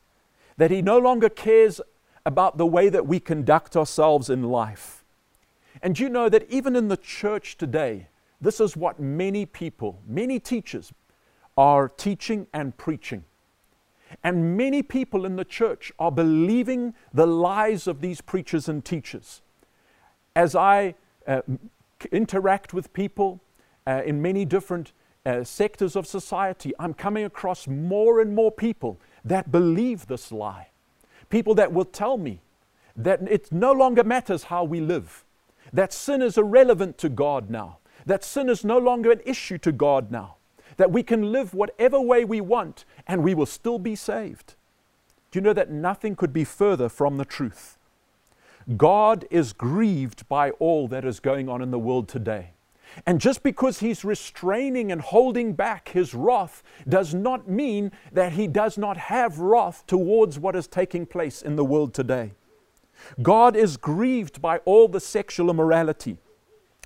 that 0.57 0.70
He 0.70 0.83
no 0.83 0.99
longer 0.99 1.29
cares 1.29 1.81
about 2.26 2.58
the 2.58 2.66
way 2.66 2.88
that 2.88 3.06
we 3.06 3.20
conduct 3.20 3.76
ourselves 3.76 4.28
in 4.28 4.42
life. 4.42 5.04
And 5.80 5.98
you 5.98 6.08
know 6.08 6.28
that 6.28 6.50
even 6.50 6.74
in 6.74 6.88
the 6.88 6.96
church 6.96 7.56
today, 7.56 8.08
this 8.40 8.60
is 8.60 8.76
what 8.76 8.98
many 8.98 9.46
people, 9.46 10.02
many 10.06 10.40
teachers, 10.40 10.92
are 11.56 11.88
teaching 11.88 12.48
and 12.52 12.76
preaching. 12.76 13.24
And 14.24 14.56
many 14.56 14.82
people 14.82 15.24
in 15.24 15.36
the 15.36 15.44
church 15.44 15.92
are 15.98 16.10
believing 16.10 16.94
the 17.14 17.26
lies 17.26 17.86
of 17.86 18.00
these 18.00 18.20
preachers 18.20 18.68
and 18.68 18.84
teachers. 18.84 19.40
As 20.34 20.54
I 20.56 20.96
uh, 21.26 21.42
interact 22.10 22.74
with 22.74 22.92
people 22.92 23.40
uh, 23.86 24.02
in 24.04 24.20
many 24.20 24.44
different 24.44 24.92
uh, 25.24 25.44
sectors 25.44 25.94
of 25.94 26.06
society, 26.06 26.72
I'm 26.78 26.94
coming 26.94 27.24
across 27.24 27.68
more 27.68 28.20
and 28.20 28.34
more 28.34 28.50
people 28.50 29.00
that 29.24 29.52
believe 29.52 30.06
this 30.06 30.32
lie. 30.32 30.68
People 31.28 31.54
that 31.54 31.72
will 31.72 31.84
tell 31.84 32.16
me 32.16 32.40
that 32.96 33.20
it 33.28 33.52
no 33.52 33.72
longer 33.72 34.04
matters 34.04 34.44
how 34.44 34.64
we 34.64 34.80
live, 34.80 35.24
that 35.72 35.92
sin 35.92 36.22
is 36.22 36.38
irrelevant 36.38 36.98
to 36.98 37.08
God 37.08 37.50
now, 37.50 37.78
that 38.06 38.24
sin 38.24 38.48
is 38.48 38.64
no 38.64 38.78
longer 38.78 39.10
an 39.10 39.20
issue 39.24 39.58
to 39.58 39.72
God 39.72 40.10
now, 40.10 40.36
that 40.76 40.92
we 40.92 41.02
can 41.02 41.32
live 41.32 41.52
whatever 41.54 42.00
way 42.00 42.24
we 42.24 42.40
want 42.40 42.84
and 43.06 43.22
we 43.22 43.34
will 43.34 43.46
still 43.46 43.78
be 43.78 43.96
saved. 43.96 44.54
Do 45.30 45.38
you 45.38 45.42
know 45.42 45.52
that 45.52 45.70
nothing 45.70 46.16
could 46.16 46.32
be 46.32 46.44
further 46.44 46.88
from 46.88 47.16
the 47.16 47.24
truth? 47.24 47.76
God 48.76 49.26
is 49.30 49.52
grieved 49.52 50.28
by 50.28 50.50
all 50.52 50.88
that 50.88 51.04
is 51.04 51.20
going 51.20 51.48
on 51.48 51.62
in 51.62 51.70
the 51.70 51.78
world 51.78 52.08
today. 52.08 52.50
And 53.04 53.20
just 53.20 53.42
because 53.42 53.80
he's 53.80 54.04
restraining 54.04 54.90
and 54.90 55.00
holding 55.00 55.52
back 55.52 55.90
his 55.90 56.14
wrath 56.14 56.62
does 56.88 57.12
not 57.12 57.48
mean 57.48 57.92
that 58.12 58.32
he 58.32 58.46
does 58.46 58.78
not 58.78 58.96
have 58.96 59.38
wrath 59.38 59.85
towards 59.87 60.38
what 60.38 60.56
is 60.56 60.66
taking 60.66 61.04
place 61.04 61.42
in 61.42 61.56
the 61.56 61.64
world 61.64 61.92
today. 61.92 62.32
God 63.20 63.56
is 63.56 63.76
grieved 63.76 64.40
by 64.40 64.59
all 64.59 64.88
the 64.88 65.00
sexual 65.00 65.50
immorality, 65.50 66.16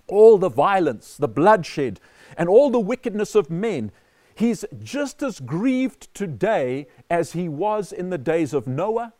all 0.08 0.38
the 0.38 0.48
violence, 0.48 1.16
the 1.16 1.28
bloodshed, 1.28 2.00
and 2.36 2.48
all 2.48 2.70
the 2.70 2.80
wickedness 2.80 3.34
of 3.34 3.50
men. 3.50 3.92
He's 4.34 4.64
just 4.82 5.22
as 5.22 5.38
grieved 5.38 6.12
today 6.14 6.88
as 7.08 7.32
he 7.32 7.48
was 7.48 7.92
in 7.92 8.10
the 8.10 8.18
days 8.18 8.52
of 8.52 8.66
Noah 8.66 9.12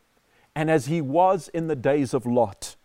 and 0.55 0.71
as 0.71 0.87
he 0.87 1.01
was 1.01 1.49
in 1.49 1.69
the 1.69 1.77
days 1.77 2.13
of 2.13 2.27
Lot. 2.27 2.77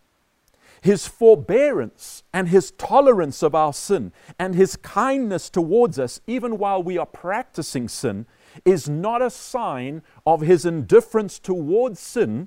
His 0.86 1.08
forbearance 1.08 2.22
and 2.32 2.48
his 2.48 2.70
tolerance 2.70 3.42
of 3.42 3.56
our 3.56 3.72
sin 3.72 4.12
and 4.38 4.54
his 4.54 4.76
kindness 4.76 5.50
towards 5.50 5.98
us, 5.98 6.20
even 6.28 6.58
while 6.58 6.80
we 6.80 6.96
are 6.96 7.04
practicing 7.04 7.88
sin, 7.88 8.24
is 8.64 8.88
not 8.88 9.20
a 9.20 9.28
sign 9.28 10.02
of 10.24 10.42
his 10.42 10.64
indifference 10.64 11.40
towards 11.40 11.98
sin 11.98 12.46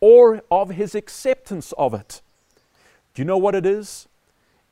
or 0.00 0.42
of 0.50 0.70
his 0.70 0.96
acceptance 0.96 1.72
of 1.78 1.94
it. 1.94 2.22
Do 3.14 3.22
you 3.22 3.24
know 3.24 3.38
what 3.38 3.54
it 3.54 3.64
is? 3.64 4.08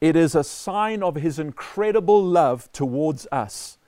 It 0.00 0.16
is 0.16 0.34
a 0.34 0.42
sign 0.42 1.00
of 1.00 1.14
his 1.14 1.38
incredible 1.38 2.20
love 2.20 2.68
towards 2.72 3.28
us, 3.30 3.78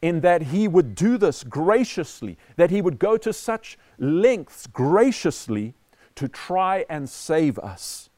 in 0.00 0.20
that 0.20 0.42
he 0.42 0.68
would 0.68 0.94
do 0.94 1.18
this 1.18 1.42
graciously, 1.42 2.38
that 2.54 2.70
he 2.70 2.80
would 2.80 3.00
go 3.00 3.16
to 3.16 3.32
such 3.32 3.76
lengths 3.98 4.68
graciously 4.68 5.74
to 6.14 6.28
try 6.28 6.86
and 6.88 7.10
save 7.10 7.58
us. 7.58 8.09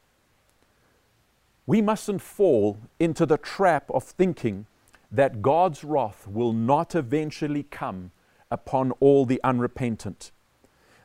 We 1.65 1.81
mustn't 1.81 2.21
fall 2.21 2.77
into 2.99 3.25
the 3.25 3.37
trap 3.37 3.89
of 3.91 4.03
thinking 4.03 4.65
that 5.11 5.41
God's 5.41 5.83
wrath 5.83 6.27
will 6.27 6.53
not 6.53 6.95
eventually 6.95 7.63
come 7.63 8.11
upon 8.49 8.91
all 8.99 9.25
the 9.25 9.39
unrepentant. 9.43 10.31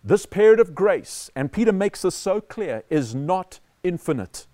This 0.02 0.26
period 0.26 0.60
of 0.60 0.74
grace, 0.74 1.30
and 1.34 1.52
Peter 1.52 1.72
makes 1.72 2.02
this 2.02 2.14
so 2.14 2.40
clear, 2.40 2.84
is 2.88 3.14
not 3.14 3.60
infinite. 3.82 4.46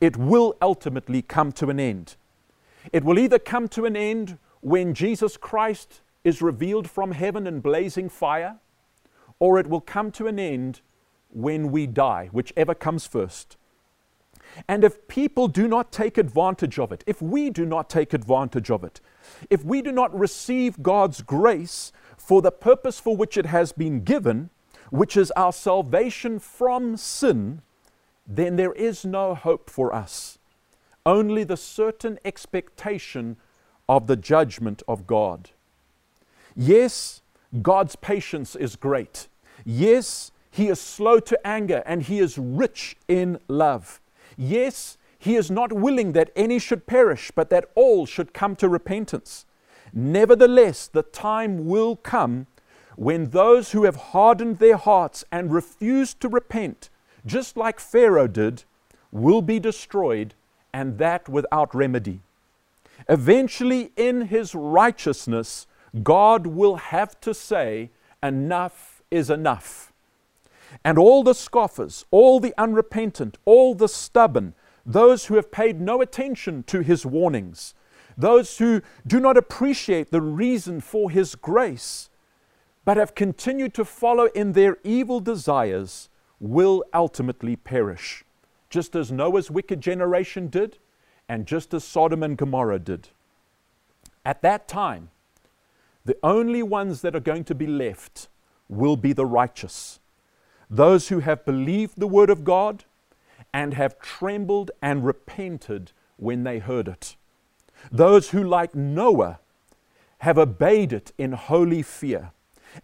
It 0.00 0.16
will 0.16 0.56
ultimately 0.60 1.22
come 1.22 1.52
to 1.52 1.70
an 1.70 1.78
end. 1.78 2.16
It 2.92 3.04
will 3.04 3.18
either 3.18 3.38
come 3.38 3.68
to 3.68 3.84
an 3.84 3.96
end 3.96 4.38
when 4.60 4.94
Jesus 4.94 5.36
Christ 5.36 6.00
is 6.24 6.42
revealed 6.42 6.90
from 6.90 7.12
heaven 7.12 7.46
in 7.46 7.60
blazing 7.60 8.08
fire, 8.08 8.56
or 9.38 9.58
it 9.58 9.68
will 9.68 9.80
come 9.80 10.10
to 10.12 10.26
an 10.26 10.38
end 10.38 10.80
when 11.30 11.70
we 11.70 11.86
die, 11.86 12.28
whichever 12.32 12.74
comes 12.74 13.06
first. 13.06 13.57
And 14.66 14.82
if 14.82 15.06
people 15.08 15.48
do 15.48 15.68
not 15.68 15.92
take 15.92 16.18
advantage 16.18 16.78
of 16.78 16.90
it, 16.90 17.04
if 17.06 17.22
we 17.22 17.50
do 17.50 17.64
not 17.64 17.88
take 17.88 18.12
advantage 18.12 18.70
of 18.70 18.82
it, 18.82 19.00
if 19.50 19.64
we 19.64 19.82
do 19.82 19.92
not 19.92 20.18
receive 20.18 20.82
God's 20.82 21.22
grace 21.22 21.92
for 22.16 22.42
the 22.42 22.50
purpose 22.50 22.98
for 22.98 23.16
which 23.16 23.36
it 23.36 23.46
has 23.46 23.72
been 23.72 24.02
given, 24.02 24.50
which 24.90 25.16
is 25.16 25.30
our 25.32 25.52
salvation 25.52 26.38
from 26.38 26.96
sin, 26.96 27.62
then 28.26 28.56
there 28.56 28.72
is 28.72 29.04
no 29.04 29.34
hope 29.34 29.70
for 29.70 29.94
us. 29.94 30.38
Only 31.06 31.44
the 31.44 31.56
certain 31.56 32.18
expectation 32.24 33.36
of 33.88 34.06
the 34.06 34.16
judgment 34.16 34.82
of 34.86 35.06
God. 35.06 35.50
Yes, 36.54 37.22
God's 37.62 37.96
patience 37.96 38.54
is 38.54 38.76
great. 38.76 39.28
Yes, 39.64 40.30
He 40.50 40.68
is 40.68 40.80
slow 40.80 41.20
to 41.20 41.46
anger 41.46 41.82
and 41.86 42.02
He 42.02 42.18
is 42.18 42.36
rich 42.36 42.96
in 43.06 43.38
love. 43.48 44.00
Yes, 44.38 44.96
He 45.18 45.34
is 45.34 45.50
not 45.50 45.72
willing 45.72 46.12
that 46.12 46.30
any 46.36 46.60
should 46.60 46.86
perish, 46.86 47.32
but 47.34 47.50
that 47.50 47.68
all 47.74 48.06
should 48.06 48.32
come 48.32 48.54
to 48.56 48.68
repentance. 48.68 49.44
Nevertheless, 49.92 50.86
the 50.86 51.02
time 51.02 51.66
will 51.66 51.96
come 51.96 52.46
when 52.96 53.30
those 53.30 53.72
who 53.72 53.84
have 53.84 53.96
hardened 53.96 54.58
their 54.58 54.76
hearts 54.76 55.24
and 55.32 55.52
refused 55.52 56.20
to 56.20 56.28
repent, 56.28 56.88
just 57.26 57.56
like 57.56 57.80
Pharaoh 57.80 58.28
did, 58.28 58.64
will 59.10 59.42
be 59.42 59.58
destroyed, 59.58 60.34
and 60.72 60.98
that 60.98 61.28
without 61.28 61.74
remedy. 61.74 62.20
Eventually, 63.08 63.92
in 63.96 64.22
his 64.22 64.54
righteousness, 64.54 65.66
God 66.02 66.46
will 66.46 66.76
have 66.76 67.20
to 67.20 67.34
say, 67.34 67.90
Enough 68.22 69.02
is 69.10 69.30
enough. 69.30 69.87
And 70.84 70.98
all 70.98 71.22
the 71.22 71.34
scoffers, 71.34 72.04
all 72.10 72.40
the 72.40 72.54
unrepentant, 72.58 73.38
all 73.44 73.74
the 73.74 73.88
stubborn, 73.88 74.54
those 74.84 75.26
who 75.26 75.34
have 75.36 75.50
paid 75.50 75.80
no 75.80 76.00
attention 76.00 76.62
to 76.64 76.80
his 76.80 77.04
warnings, 77.04 77.74
those 78.16 78.58
who 78.58 78.82
do 79.06 79.20
not 79.20 79.36
appreciate 79.36 80.10
the 80.10 80.20
reason 80.20 80.80
for 80.80 81.10
his 81.10 81.34
grace, 81.34 82.10
but 82.84 82.96
have 82.96 83.14
continued 83.14 83.74
to 83.74 83.84
follow 83.84 84.26
in 84.34 84.52
their 84.52 84.78
evil 84.82 85.20
desires 85.20 86.08
will 86.40 86.84
ultimately 86.94 87.54
perish, 87.54 88.24
just 88.70 88.96
as 88.96 89.12
Noah's 89.12 89.50
wicked 89.50 89.80
generation 89.80 90.48
did, 90.48 90.78
and 91.28 91.46
just 91.46 91.74
as 91.74 91.84
Sodom 91.84 92.22
and 92.22 92.36
Gomorrah 92.36 92.78
did. 92.78 93.08
At 94.24 94.42
that 94.42 94.68
time, 94.68 95.10
the 96.04 96.16
only 96.22 96.62
ones 96.62 97.02
that 97.02 97.14
are 97.14 97.20
going 97.20 97.44
to 97.44 97.54
be 97.54 97.66
left 97.66 98.28
will 98.68 98.96
be 98.96 99.12
the 99.12 99.26
righteous, 99.26 100.00
those 100.70 101.08
who 101.08 101.20
have 101.20 101.44
believed 101.44 101.98
the 101.98 102.06
word 102.06 102.30
of 102.30 102.44
God 102.44 102.84
and 103.52 103.74
have 103.74 103.98
trembled 104.00 104.70
and 104.82 105.04
repented 105.04 105.92
when 106.16 106.44
they 106.44 106.58
heard 106.58 106.88
it, 106.88 107.16
those 107.90 108.30
who, 108.30 108.42
like 108.42 108.74
Noah, 108.74 109.38
have 110.18 110.38
obeyed 110.38 110.92
it 110.92 111.12
in 111.16 111.32
holy 111.32 111.82
fear 111.82 112.32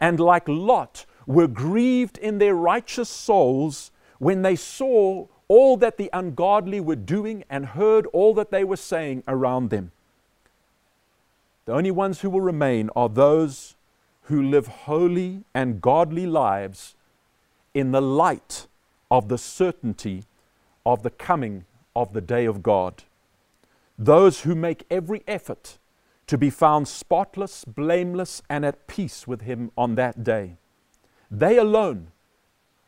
and 0.00 0.18
like 0.18 0.48
Lot, 0.48 1.04
were 1.26 1.48
grieved 1.48 2.18
in 2.18 2.38
their 2.38 2.54
righteous 2.54 3.08
souls 3.08 3.90
when 4.18 4.42
they 4.42 4.56
saw 4.56 5.26
all 5.48 5.76
that 5.76 5.96
the 5.96 6.10
ungodly 6.12 6.80
were 6.80 6.96
doing 6.96 7.44
and 7.50 7.66
heard 7.66 8.06
all 8.06 8.34
that 8.34 8.50
they 8.50 8.64
were 8.64 8.76
saying 8.76 9.22
around 9.28 9.70
them. 9.70 9.92
The 11.66 11.72
only 11.72 11.90
ones 11.90 12.20
who 12.20 12.30
will 12.30 12.40
remain 12.40 12.90
are 12.94 13.08
those 13.08 13.74
who 14.22 14.42
live 14.42 14.66
holy 14.66 15.44
and 15.54 15.80
godly 15.80 16.26
lives 16.26 16.94
in 17.74 17.90
the 17.90 18.00
light 18.00 18.66
of 19.10 19.28
the 19.28 19.38
certainty 19.38 20.24
of 20.87 21.02
the 21.02 21.10
coming 21.10 21.64
of 21.94 22.12
the 22.12 22.20
day 22.20 22.44
of 22.46 22.62
God. 22.62 23.04
Those 23.98 24.40
who 24.40 24.54
make 24.54 24.87
every 24.90 25.22
effort 25.26 25.78
to 26.26 26.38
be 26.38 26.50
found 26.50 26.88
spotless, 26.88 27.64
blameless, 27.64 28.42
and 28.48 28.64
at 28.64 28.87
peace 28.87 29.26
with 29.26 29.42
Him 29.42 29.70
on 29.76 29.94
that 29.96 30.24
day. 30.24 30.56
They 31.30 31.58
alone 31.58 32.08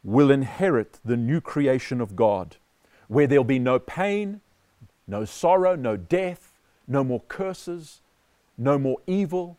will 0.02 0.30
inherit 0.30 1.00
the 1.04 1.16
new 1.16 1.40
creation 1.40 2.00
of 2.00 2.16
God, 2.16 2.56
where 3.08 3.26
there'll 3.26 3.44
be 3.44 3.58
no 3.58 3.78
pain, 3.78 4.40
no 5.06 5.24
sorrow, 5.24 5.74
no 5.74 5.96
death, 5.96 6.54
no 6.88 7.04
more 7.04 7.20
curses, 7.28 8.00
no 8.56 8.78
more 8.78 8.98
evil, 9.06 9.58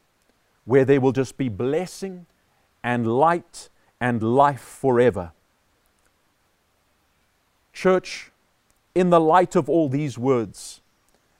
where 0.65 0.85
there 0.85 1.01
will 1.01 1.11
just 1.11 1.37
be 1.37 1.49
blessing 1.49 2.25
and 2.83 3.07
light 3.07 3.69
and 3.99 4.21
life 4.21 4.61
forever. 4.61 5.31
Church, 7.73 8.31
in 8.95 9.09
the 9.09 9.19
light 9.19 9.55
of 9.55 9.69
all 9.69 9.89
these 9.89 10.17
words, 10.17 10.81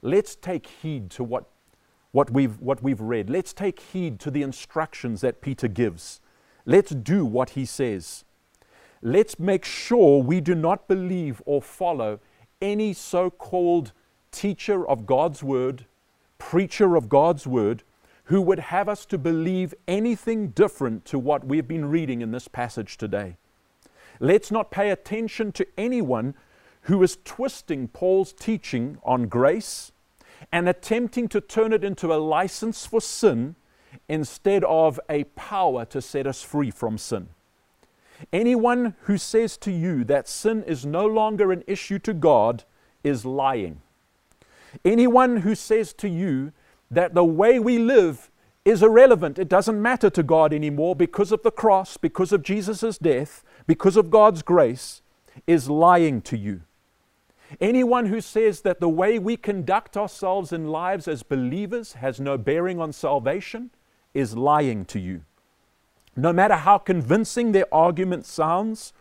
let's 0.01 0.35
take 0.35 0.67
heed 0.67 1.09
to 1.11 1.23
what, 1.23 1.45
what, 2.11 2.29
we've, 2.29 2.59
what 2.59 2.83
we've 2.83 3.01
read. 3.01 3.29
Let's 3.29 3.53
take 3.53 3.79
heed 3.79 4.19
to 4.19 4.31
the 4.31 4.43
instructions 4.43 5.21
that 5.21 5.41
Peter 5.41 5.67
gives. 5.67 6.19
Let's 6.65 6.91
do 6.91 7.25
what 7.25 7.51
he 7.51 7.65
says. 7.65 8.23
Let's 9.01 9.39
make 9.39 9.65
sure 9.65 10.21
we 10.21 10.41
do 10.41 10.55
not 10.55 10.87
believe 10.87 11.41
or 11.45 11.61
follow 11.61 12.19
any 12.61 12.93
so 12.93 13.29
called 13.29 13.91
teacher 14.31 14.87
of 14.87 15.05
God's 15.05 15.43
word, 15.43 15.85
preacher 16.37 16.95
of 16.95 17.09
God's 17.09 17.47
word, 17.47 17.83
who 18.27 18.41
would 18.41 18.59
have 18.59 18.89
us 18.89 19.05
to 19.05 19.17
believe 19.17 19.73
anything 19.87 20.49
different 20.49 21.05
to 21.05 21.17
what 21.17 21.45
we've 21.45 21.67
been 21.67 21.85
reading 21.85 22.21
in 22.21 22.31
this 22.31 22.47
passage 22.47 22.97
today. 22.97 23.37
Let's 24.19 24.51
not 24.51 24.69
pay 24.69 24.89
attention 24.89 25.53
to 25.53 25.67
anyone 25.77 26.35
who 26.81 27.01
is 27.03 27.17
twisting 27.23 27.87
Paul's 27.87 28.33
teaching 28.33 28.97
on 29.03 29.27
grace 29.27 29.91
and 30.51 30.67
attempting 30.67 31.29
to 31.29 31.39
turn 31.39 31.71
it 31.71 31.85
into 31.85 32.13
a 32.13 32.15
license 32.15 32.85
for 32.85 32.99
sin 32.99 33.55
instead 34.09 34.63
of 34.65 34.99
a 35.09 35.23
power 35.35 35.85
to 35.85 36.01
set 36.01 36.27
us 36.27 36.41
free 36.41 36.71
from 36.71 36.97
sin. 36.97 37.29
Anyone 38.33 38.95
who 39.01 39.17
says 39.17 39.55
to 39.57 39.71
you 39.71 40.03
that 40.03 40.27
sin 40.27 40.63
is 40.63 40.85
no 40.85 41.05
longer 41.05 41.53
an 41.53 41.63
issue 41.65 41.99
to 41.99 42.13
God 42.13 42.65
is 43.05 43.23
lying. 43.25 43.81
Anyone 44.83 45.37
who 45.37 45.55
says 45.55 45.93
to 45.93 46.09
you 46.09 46.51
that 46.89 47.13
the 47.13 47.25
way 47.25 47.59
we 47.59 47.77
live 47.77 48.31
is 48.65 48.83
irrelevant, 48.83 49.39
it 49.39 49.47
doesn't 49.47 49.81
matter 49.81 50.09
to 50.09 50.23
God 50.23 50.53
anymore 50.53 50.95
because 50.95 51.31
of 51.31 51.41
the 51.43 51.51
cross, 51.51 51.97
because 51.97 52.31
of 52.31 52.43
Jesus' 52.43 52.97
death, 52.97 53.43
because 53.65 53.95
of 53.95 54.09
God's 54.09 54.41
grace, 54.41 55.01
is 55.45 55.69
lying 55.69 56.21
to 56.23 56.37
you. 56.37 56.61
Anyone 57.61 58.07
who 58.07 58.19
says 58.19 58.61
that 58.61 58.81
the 58.81 58.89
way 58.89 59.19
we 59.19 59.37
conduct 59.37 59.95
ourselves 59.95 60.51
in 60.51 60.67
lives 60.67 61.07
as 61.07 61.23
believers 61.23 61.93
has 61.93 62.19
no 62.19 62.37
bearing 62.37 62.79
on 62.79 62.91
salvation 62.91 63.71
is 64.13 64.35
lying 64.35 64.83
to 64.85 64.99
you. 64.99 65.21
No 66.15 66.33
matter 66.33 66.55
how 66.55 66.77
convincing 66.77 67.51
their 67.51 67.73
argument 67.73 68.25
sounds, 68.25 68.91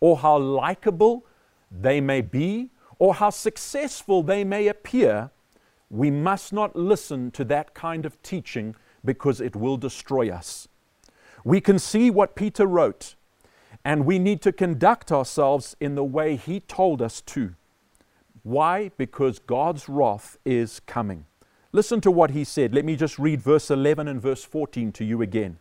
or 0.00 0.18
how 0.18 0.38
likable 0.38 1.24
they 1.70 2.00
may 2.00 2.22
be, 2.22 2.70
or 2.98 3.14
how 3.14 3.30
successful 3.30 4.22
they 4.22 4.42
may 4.42 4.66
appear, 4.66 5.30
we 5.92 6.10
must 6.10 6.54
not 6.54 6.74
listen 6.74 7.30
to 7.32 7.44
that 7.44 7.74
kind 7.74 8.06
of 8.06 8.20
teaching 8.22 8.74
because 9.04 9.42
it 9.42 9.54
will 9.54 9.76
destroy 9.76 10.30
us. 10.30 10.66
We 11.44 11.60
can 11.60 11.78
see 11.78 12.10
what 12.10 12.34
Peter 12.34 12.66
wrote, 12.66 13.14
and 13.84 14.06
we 14.06 14.18
need 14.18 14.40
to 14.42 14.52
conduct 14.52 15.12
ourselves 15.12 15.76
in 15.80 15.94
the 15.94 16.04
way 16.04 16.36
he 16.36 16.60
told 16.60 17.02
us 17.02 17.20
to. 17.20 17.54
Why? 18.42 18.90
Because 18.96 19.38
God's 19.38 19.86
wrath 19.86 20.38
is 20.46 20.80
coming. 20.80 21.26
Listen 21.72 22.00
to 22.00 22.10
what 22.10 22.30
he 22.30 22.42
said. 22.42 22.74
Let 22.74 22.86
me 22.86 22.96
just 22.96 23.18
read 23.18 23.42
verse 23.42 23.70
11 23.70 24.08
and 24.08 24.20
verse 24.20 24.44
14 24.44 24.92
to 24.92 25.04
you 25.04 25.20
again. 25.20 25.58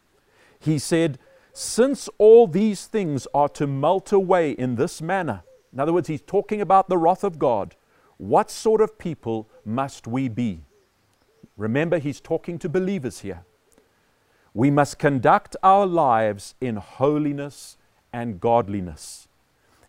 He 0.57 0.79
said, 0.79 1.19
Since 1.51 2.07
all 2.17 2.47
these 2.47 2.85
things 2.85 3.27
are 3.33 3.49
to 3.49 3.67
melt 3.67 4.13
away 4.13 4.51
in 4.51 4.75
this 4.75 5.01
manner, 5.01 5.43
in 5.73 5.79
other 5.79 5.93
words, 5.93 6.07
he's 6.07 6.21
talking 6.21 6.61
about 6.61 6.87
the 6.87 6.97
wrath 6.97 7.23
of 7.25 7.37
God, 7.37 7.75
what 8.21 8.51
sort 8.51 8.81
of 8.81 8.99
people 8.99 9.49
must 9.65 10.05
we 10.05 10.29
be? 10.29 10.61
Remember, 11.57 11.97
he's 11.97 12.21
talking 12.21 12.59
to 12.59 12.69
believers 12.69 13.21
here. 13.21 13.45
We 14.53 14.69
must 14.69 14.99
conduct 14.99 15.55
our 15.63 15.87
lives 15.87 16.53
in 16.61 16.75
holiness 16.75 17.77
and 18.13 18.39
godliness. 18.39 19.27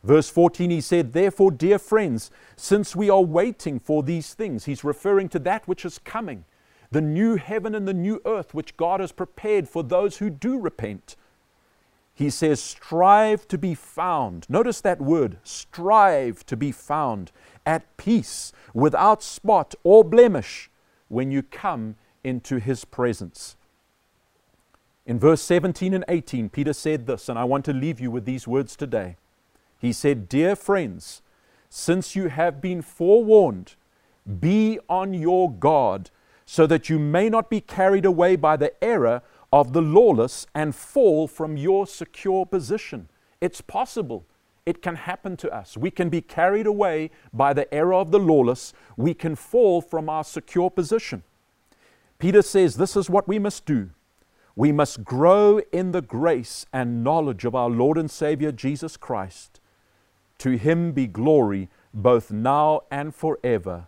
Verse 0.03 0.31
14, 0.31 0.71
he 0.71 0.81
said, 0.81 1.12
Therefore, 1.12 1.51
dear 1.51 1.79
friends, 1.79 2.31
since 2.57 2.97
we 2.97 3.11
are 3.11 3.21
waiting 3.21 3.79
for 3.79 4.03
these 4.03 4.33
things, 4.33 4.64
he's 4.64 4.83
referring 4.83 5.29
to 5.29 5.38
that 5.40 5.68
which 5.68 5.85
is 5.85 5.99
coming, 5.99 6.47
the 6.90 7.03
new 7.03 7.37
heaven 7.37 7.75
and 7.75 7.87
the 7.87 7.92
new 7.92 8.23
earth 8.25 8.55
which 8.55 8.79
God 8.79 9.01
has 9.01 9.12
prepared 9.12 9.68
for 9.68 9.83
those 9.83 10.16
who 10.16 10.31
do 10.31 10.59
repent. 10.59 11.16
He 12.14 12.31
says, 12.31 12.62
Strive 12.62 13.47
to 13.49 13.59
be 13.59 13.75
found. 13.75 14.49
Notice 14.49 14.81
that 14.81 15.03
word, 15.03 15.37
strive 15.42 16.47
to 16.47 16.57
be 16.57 16.73
found 16.73 17.31
at 17.66 17.96
peace, 17.96 18.53
without 18.75 19.22
spot 19.22 19.75
or 19.85 20.05
blemish, 20.05 20.70
when 21.09 21.31
you 21.31 21.42
come 21.42 21.96
into 22.25 22.59
his 22.59 22.85
presence. 22.85 23.57
In 25.05 25.18
verse 25.18 25.42
17 25.42 25.94
and 25.94 26.05
18, 26.09 26.48
Peter 26.48 26.72
said 26.72 27.07
this, 27.07 27.29
and 27.29 27.38
I 27.38 27.44
want 27.44 27.64
to 27.64 27.72
leave 27.72 28.01
you 28.01 28.11
with 28.11 28.25
these 28.25 28.46
words 28.46 28.77
today. 28.77 29.16
He 29.79 29.92
said, 29.92 30.29
Dear 30.29 30.55
friends, 30.55 31.22
since 31.68 32.14
you 32.14 32.29
have 32.29 32.61
been 32.61 32.83
forewarned, 32.83 33.75
be 34.40 34.79
on 34.88 35.12
your 35.12 35.51
guard, 35.51 36.11
so 36.46 36.66
that 36.66 36.88
you 36.88 36.98
may 36.98 37.29
not 37.29 37.51
be 37.51 37.61
carried 37.61 38.05
away 38.05 38.37
by 38.37 38.57
the 38.57 38.72
error 38.83 39.22
of 39.53 39.72
the 39.72 39.83
lawless 39.83 40.46
and 40.55 40.75
fall 40.75 41.27
from 41.27 41.57
your 41.57 41.87
secure 41.87 42.46
position. 42.46 43.09
It's 43.40 43.61
possible. 43.61 44.25
It 44.64 44.83
can 44.83 44.94
happen 44.94 45.37
to 45.38 45.53
us. 45.53 45.77
We 45.77 45.90
can 45.90 46.09
be 46.09 46.20
carried 46.20 46.66
away 46.66 47.11
by 47.33 47.53
the 47.53 47.72
error 47.75 47.94
of 47.94 48.11
the 48.11 48.18
lawless. 48.18 48.72
We 48.96 49.14
can 49.14 49.35
fall 49.35 49.81
from 49.81 50.09
our 50.09 50.25
secure 50.25 50.70
position. 50.70 51.25
Peter 52.18 52.42
says 52.42 52.77
this 52.77 52.96
is 52.96 53.11
what 53.11 53.27
we 53.27 53.38
must 53.38 53.66
do. 53.66 53.90
We 54.55 54.70
must 54.70 55.03
grow 55.03 55.61
in 55.72 55.92
the 55.92 56.03
grace 56.03 56.66
and 56.72 57.03
knowledge 57.03 57.44
of 57.44 57.55
our 57.55 57.70
Lord 57.70 57.98
and 57.98 58.11
Savior 58.11 58.53
Jesus 58.53 58.96
Christ. 58.96 59.61
To 60.38 60.53
him 60.53 60.92
be 60.92 61.07
glory 61.07 61.68
both 61.94 62.31
now 62.31 62.83
and 62.90 63.14
forever. 63.14 63.87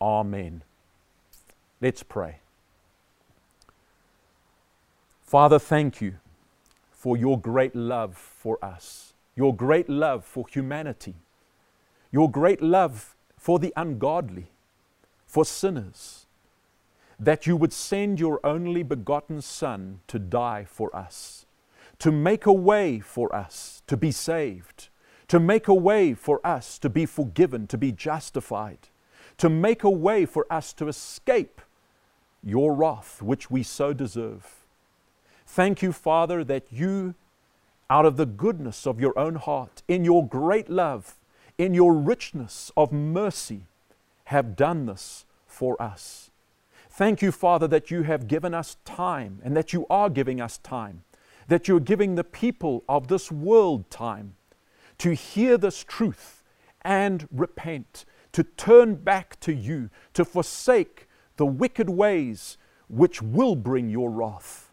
Amen. 0.00 0.62
Let's 1.80 2.02
pray. 2.02 2.38
Father, 5.22 5.58
thank 5.58 6.00
you 6.00 6.16
for 6.90 7.16
your 7.16 7.38
great 7.38 7.76
love 7.76 8.16
for 8.16 8.58
us, 8.64 9.09
your 9.36 9.54
great 9.54 9.88
love 9.88 10.24
for 10.24 10.46
humanity, 10.48 11.14
your 12.10 12.30
great 12.30 12.62
love 12.62 13.14
for 13.36 13.58
the 13.58 13.72
ungodly, 13.76 14.50
for 15.26 15.44
sinners, 15.44 16.26
that 17.18 17.46
you 17.46 17.56
would 17.56 17.72
send 17.72 18.18
your 18.18 18.40
only 18.44 18.82
begotten 18.82 19.40
Son 19.40 20.00
to 20.06 20.18
die 20.18 20.64
for 20.64 20.94
us, 20.94 21.46
to 21.98 22.10
make 22.10 22.46
a 22.46 22.52
way 22.52 23.00
for 23.00 23.34
us 23.34 23.82
to 23.86 23.96
be 23.96 24.10
saved 24.10 24.88
to 25.30 25.38
make 25.38 25.68
a 25.68 25.74
way 25.74 26.12
for 26.12 26.44
us 26.44 26.76
to 26.76 26.90
be 26.90 27.06
forgiven, 27.06 27.64
to 27.68 27.78
be 27.78 27.92
justified, 27.92 28.88
to 29.38 29.48
make 29.48 29.84
a 29.84 29.90
way 29.90 30.26
for 30.26 30.44
us 30.50 30.72
to 30.72 30.88
escape 30.88 31.60
your 32.42 32.74
wrath, 32.74 33.22
which 33.22 33.48
we 33.48 33.62
so 33.62 33.92
deserve. 33.92 34.64
Thank 35.46 35.82
you, 35.82 35.92
Father, 35.92 36.42
that 36.42 36.64
you, 36.72 37.14
out 37.90 38.06
of 38.06 38.16
the 38.16 38.24
goodness 38.24 38.86
of 38.86 39.00
your 39.00 39.18
own 39.18 39.34
heart, 39.34 39.82
in 39.88 40.04
your 40.04 40.26
great 40.26 40.70
love, 40.70 41.18
in 41.58 41.74
your 41.74 41.92
richness 41.92 42.70
of 42.76 42.92
mercy, 42.92 43.66
have 44.24 44.54
done 44.54 44.86
this 44.86 45.26
for 45.44 45.80
us. 45.82 46.30
Thank 46.88 47.20
you, 47.20 47.32
Father, 47.32 47.66
that 47.68 47.90
you 47.90 48.04
have 48.04 48.28
given 48.28 48.54
us 48.54 48.76
time 48.84 49.40
and 49.44 49.56
that 49.56 49.72
you 49.72 49.86
are 49.90 50.08
giving 50.08 50.40
us 50.40 50.58
time, 50.58 51.02
that 51.48 51.66
you're 51.66 51.80
giving 51.80 52.14
the 52.14 52.24
people 52.24 52.84
of 52.88 53.08
this 53.08 53.32
world 53.32 53.90
time 53.90 54.36
to 54.98 55.14
hear 55.14 55.58
this 55.58 55.82
truth 55.82 56.44
and 56.82 57.28
repent, 57.32 58.04
to 58.32 58.44
turn 58.44 58.94
back 58.94 59.38
to 59.40 59.52
you, 59.52 59.90
to 60.14 60.24
forsake 60.24 61.08
the 61.36 61.46
wicked 61.46 61.90
ways 61.90 62.56
which 62.88 63.20
will 63.20 63.56
bring 63.56 63.88
your 63.88 64.10
wrath. 64.10 64.72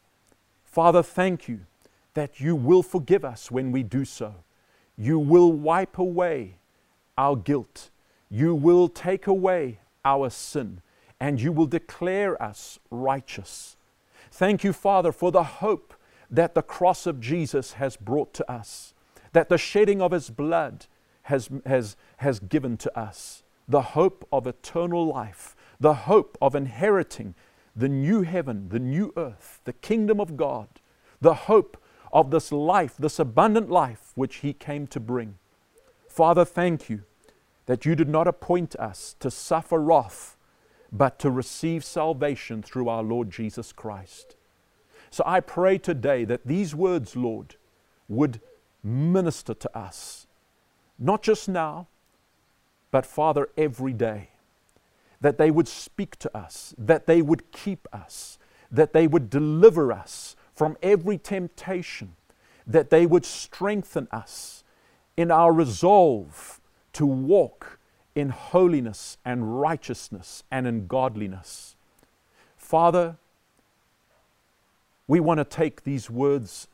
Father, 0.63 1.01
thank 1.01 1.47
you 1.47 1.61
that 2.18 2.39
you 2.39 2.55
will 2.55 2.82
forgive 2.82 3.24
us 3.24 3.51
when 3.51 3.72
we 3.72 3.84
do 3.84 4.03
so. 4.03 4.34
You 4.97 5.20
will 5.20 5.51
wipe 5.51 5.99
away 5.99 6.57
our 7.15 7.36
guilt. 7.36 7.91
You 8.28 8.55
will 8.55 8.89
take 8.89 9.28
away 9.28 9.82
our 10.03 10.32
sin, 10.32 10.82
and 11.20 11.39
you 11.39 11.51
will 11.51 11.68
declare 11.68 12.41
us 12.41 12.80
righteous. 12.89 13.78
Thank 14.32 14.63
you, 14.63 14.74
Father, 14.74 15.11
for 15.11 15.32
the 15.32 15.43
hope 15.43 15.93
that 16.32 16.55
the 16.55 16.63
cross 16.63 17.05
of 17.05 17.22
Jesus 17.22 17.74
has 17.74 17.95
brought 17.95 18.34
to 18.34 18.51
us 18.51 18.95
that 19.34 19.49
the 19.49 19.57
shedding 19.59 20.01
of 20.01 20.11
his 20.11 20.32
blood 20.32 20.88
has, 21.24 21.51
has, 21.68 21.95
has 22.18 22.39
given 22.39 22.78
to 22.78 22.99
us 22.99 23.43
the 23.68 23.93
hope 23.93 24.28
of 24.32 24.47
eternal 24.47 25.05
life, 25.05 25.55
the 25.80 25.93
hope 25.93 26.36
of 26.41 26.55
inheriting 26.55 27.36
the 27.76 27.88
new 27.88 28.24
heaven, 28.24 28.70
the 28.70 28.80
new 28.80 29.13
earth, 29.15 29.61
the 29.65 29.74
kingdom 29.74 30.20
of 30.20 30.36
God, 30.36 30.68
the 31.22 31.36
hope 31.36 31.78
of 32.12 32.32
this 32.32 32.51
life, 32.51 32.95
this 32.97 33.20
abundant 33.20 33.70
life 33.70 34.12
which 34.16 34.38
He 34.38 34.53
came 34.53 34.88
to 34.88 34.99
bring. 34.99 35.36
Father, 36.08 36.45
thank 36.45 36.89
you 36.89 37.03
that 37.68 37.86
you 37.86 37.95
did 37.95 38.10
not 38.10 38.28
appoint 38.28 38.76
us 38.78 39.16
to 39.20 39.30
suffer 39.30 39.80
wrath, 39.80 40.38
but 40.91 41.20
to 41.20 41.30
receive 41.30 41.84
salvation 41.84 42.64
through 42.64 42.88
our 42.89 43.03
Lord 43.03 43.30
Jesus 43.30 43.72
Christ. 43.72 44.36
So 45.10 45.24
I 45.26 45.41
pray 45.41 45.78
today 45.78 46.24
that 46.26 46.47
these 46.47 46.74
words, 46.74 47.16
Lord, 47.16 47.55
would 48.08 48.39
minister 48.84 49.53
to 49.53 49.78
us, 49.78 50.28
not 50.97 51.22
just 51.22 51.49
now, 51.49 51.88
but 52.89 53.05
Father, 53.05 53.49
every 53.58 53.93
day. 53.93 54.30
That 55.20 55.38
they 55.38 55.51
would 55.51 55.68
speak 55.68 56.16
to 56.18 56.38
us, 56.38 56.74
that 56.78 57.05
they 57.05 57.22
would 57.22 57.51
keep 57.51 57.88
us, 57.91 58.38
that 58.72 58.93
they 58.93 59.08
would 59.08 59.30
deliver 59.30 59.91
us 59.91 60.36
from 60.58 60.76
every 60.82 61.20
temptation, 61.20 62.16
that 62.66 62.89
they 62.89 63.05
would 63.05 63.24
strengthen 63.26 64.08
us 64.12 64.64
in 65.16 65.30
our 65.30 65.53
resolve 65.53 66.60
to 66.93 67.05
walk 67.05 67.78
in 68.16 68.30
holiness 68.30 69.20
and 69.24 69.62
righteousness 69.62 70.43
and 70.49 70.66
in 70.66 70.88
godliness. 70.88 71.76
Father, 72.58 73.18
we 75.08 75.20
want 75.20 75.38
to 75.38 75.43
take 75.43 75.84
these 75.84 76.10
words 76.10 76.68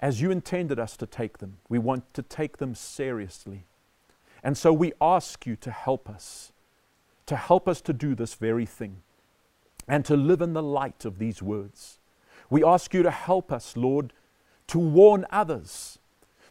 as 0.00 0.20
you 0.20 0.30
intended 0.30 0.78
us 0.78 0.96
to 0.96 1.04
take 1.04 1.38
them. 1.38 1.58
We 1.68 1.80
want 1.80 2.14
to 2.14 2.22
take 2.22 2.58
them 2.58 2.76
seriously. 2.76 3.64
And 4.44 4.56
so 4.56 4.72
we 4.72 4.92
ask 5.00 5.44
you 5.44 5.56
to 5.56 5.72
help 5.72 6.08
us, 6.08 6.52
to 7.26 7.34
help 7.34 7.68
us 7.68 7.80
to 7.80 7.92
do 7.92 8.14
this 8.14 8.34
very 8.34 8.64
thing 8.64 9.02
and 9.88 10.04
to 10.04 10.16
live 10.16 10.40
in 10.40 10.52
the 10.52 10.62
light 10.62 11.04
of 11.04 11.18
these 11.18 11.42
words. 11.42 11.97
We 12.50 12.64
ask 12.64 12.94
you 12.94 13.02
to 13.02 13.10
help 13.10 13.52
us, 13.52 13.76
Lord, 13.76 14.12
to 14.68 14.78
warn 14.78 15.26
others, 15.30 15.98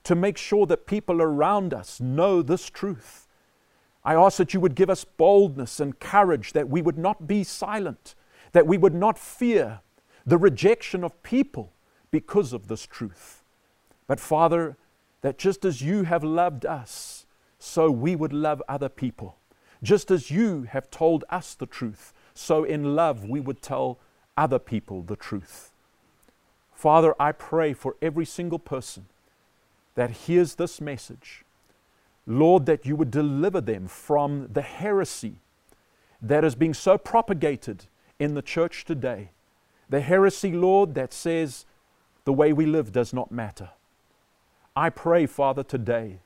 to 0.03 0.15
make 0.15 0.37
sure 0.37 0.65
that 0.65 0.87
people 0.87 1.21
around 1.21 1.73
us 1.73 1.99
know 1.99 2.41
this 2.41 2.69
truth. 2.69 3.27
I 4.03 4.15
ask 4.15 4.37
that 4.37 4.53
you 4.53 4.59
would 4.59 4.75
give 4.75 4.89
us 4.89 5.03
boldness 5.03 5.79
and 5.79 5.99
courage, 5.99 6.53
that 6.53 6.69
we 6.69 6.81
would 6.81 6.97
not 6.97 7.27
be 7.27 7.43
silent, 7.43 8.15
that 8.53 8.67
we 8.67 8.77
would 8.77 8.93
not 8.93 9.19
fear 9.19 9.81
the 10.25 10.37
rejection 10.37 11.03
of 11.03 11.21
people 11.23 11.73
because 12.11 12.53
of 12.53 12.67
this 12.67 12.85
truth. 12.85 13.43
But 14.07 14.19
Father, 14.19 14.77
that 15.21 15.37
just 15.37 15.65
as 15.65 15.81
you 15.81 16.03
have 16.03 16.23
loved 16.23 16.65
us, 16.65 17.25
so 17.59 17.89
we 17.89 18.15
would 18.15 18.33
love 18.33 18.61
other 18.69 18.89
people. 18.89 19.37
Just 19.83 20.09
as 20.09 20.31
you 20.31 20.63
have 20.63 20.89
told 20.89 21.23
us 21.29 21.53
the 21.53 21.65
truth, 21.65 22.13
so 22.33 22.63
in 22.63 22.95
love 22.95 23.25
we 23.25 23.39
would 23.39 23.61
tell 23.61 23.99
other 24.35 24.59
people 24.59 25.01
the 25.01 25.15
truth. 25.15 25.66
Father, 26.77 27.15
I 27.19 27.31
pray 27.31 27.73
for 27.73 27.95
every 28.03 28.23
single 28.23 28.59
person 28.59 29.07
that 29.95 30.11
hears 30.11 30.53
this 30.53 30.79
message. 30.79 31.43
Lord, 32.27 32.67
that 32.67 32.85
you 32.85 32.95
would 32.95 33.09
deliver 33.09 33.59
them 33.59 33.87
from 33.87 34.49
the 34.53 34.61
heresy 34.61 35.37
that 36.21 36.43
is 36.43 36.53
being 36.53 36.75
so 36.75 36.95
propagated 36.95 37.85
in 38.19 38.35
the 38.35 38.43
church 38.43 38.85
today 38.85 39.31
the 39.89 40.01
heresy, 40.01 40.51
Lord, 40.51 40.93
that 40.93 41.13
says 41.13 41.65
the 42.25 42.33
way 42.33 42.53
we 42.53 42.67
live 42.67 42.91
does 42.91 43.11
not 43.11 43.31
matter. 43.31 43.69
I 44.75 44.91
pray, 44.91 45.25
Father, 45.25 45.63
today 45.63 46.19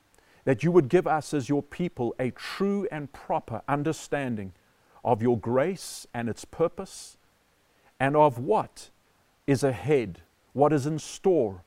that 0.44 0.62
you 0.62 0.70
would 0.70 0.90
give 0.90 1.06
us 1.06 1.32
as 1.32 1.48
your 1.48 1.62
people 1.62 2.14
a 2.18 2.32
true 2.32 2.86
and 2.92 3.10
proper 3.12 3.62
understanding 3.68 4.52
of 5.02 5.22
your 5.22 5.38
grace 5.38 6.06
and 6.12 6.28
its 6.28 6.44
purpose, 6.44 7.16
and 7.98 8.16
of 8.16 8.38
what 8.38 8.90
is 9.46 9.62
ahead, 9.62 10.20
what 10.52 10.72
is 10.72 10.86
in 10.86 10.98
store, 10.98 11.62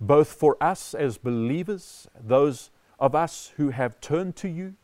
both 0.00 0.32
for 0.32 0.56
us 0.60 0.94
as 0.94 1.18
believers, 1.18 2.08
those 2.18 2.70
of 2.98 3.14
us 3.14 3.52
who 3.56 3.70
have 3.70 4.00
turned 4.00 4.36
to 4.36 4.48
you, 4.48 4.74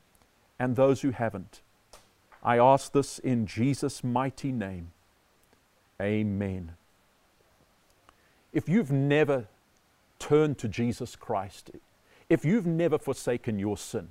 and 0.58 0.76
those 0.76 1.02
who 1.02 1.10
haven't. 1.10 1.60
I 2.42 2.58
ask 2.58 2.92
this 2.92 3.18
in 3.18 3.46
Jesus' 3.46 4.04
mighty 4.04 4.52
name. 4.52 4.92
Amen. 6.00 6.72
If 8.52 8.68
you've 8.68 8.92
never 8.92 9.46
turned 10.18 10.58
to 10.58 10.68
Jesus 10.68 11.16
Christ, 11.16 11.70
if 12.28 12.44
you've 12.44 12.66
never 12.66 12.98
forsaken 12.98 13.58
your 13.58 13.76
sin, 13.76 14.08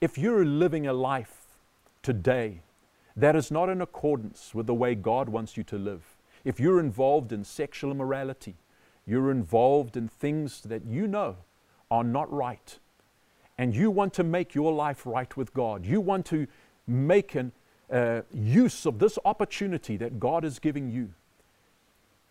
if 0.00 0.18
you're 0.18 0.44
living 0.44 0.86
a 0.86 0.92
life 0.92 1.42
today 2.02 2.60
that 3.16 3.36
is 3.36 3.50
not 3.50 3.68
in 3.68 3.80
accordance 3.80 4.54
with 4.54 4.66
the 4.66 4.74
way 4.74 4.94
God 4.94 5.28
wants 5.28 5.56
you 5.56 5.62
to 5.64 5.76
live, 5.76 6.11
if 6.44 6.58
you're 6.58 6.80
involved 6.80 7.32
in 7.32 7.44
sexual 7.44 7.90
immorality, 7.90 8.56
you're 9.06 9.30
involved 9.30 9.96
in 9.96 10.08
things 10.08 10.60
that 10.62 10.84
you 10.84 11.06
know 11.06 11.36
are 11.90 12.04
not 12.04 12.32
right, 12.32 12.78
and 13.58 13.74
you 13.74 13.90
want 13.90 14.14
to 14.14 14.24
make 14.24 14.54
your 14.54 14.72
life 14.72 15.04
right 15.04 15.36
with 15.36 15.52
God, 15.52 15.84
you 15.84 16.00
want 16.00 16.26
to 16.26 16.46
make 16.86 17.34
an 17.34 17.52
uh, 17.90 18.22
use 18.32 18.86
of 18.86 18.98
this 18.98 19.18
opportunity 19.24 19.96
that 19.96 20.18
God 20.18 20.44
is 20.44 20.58
giving 20.58 20.90
you. 20.90 21.10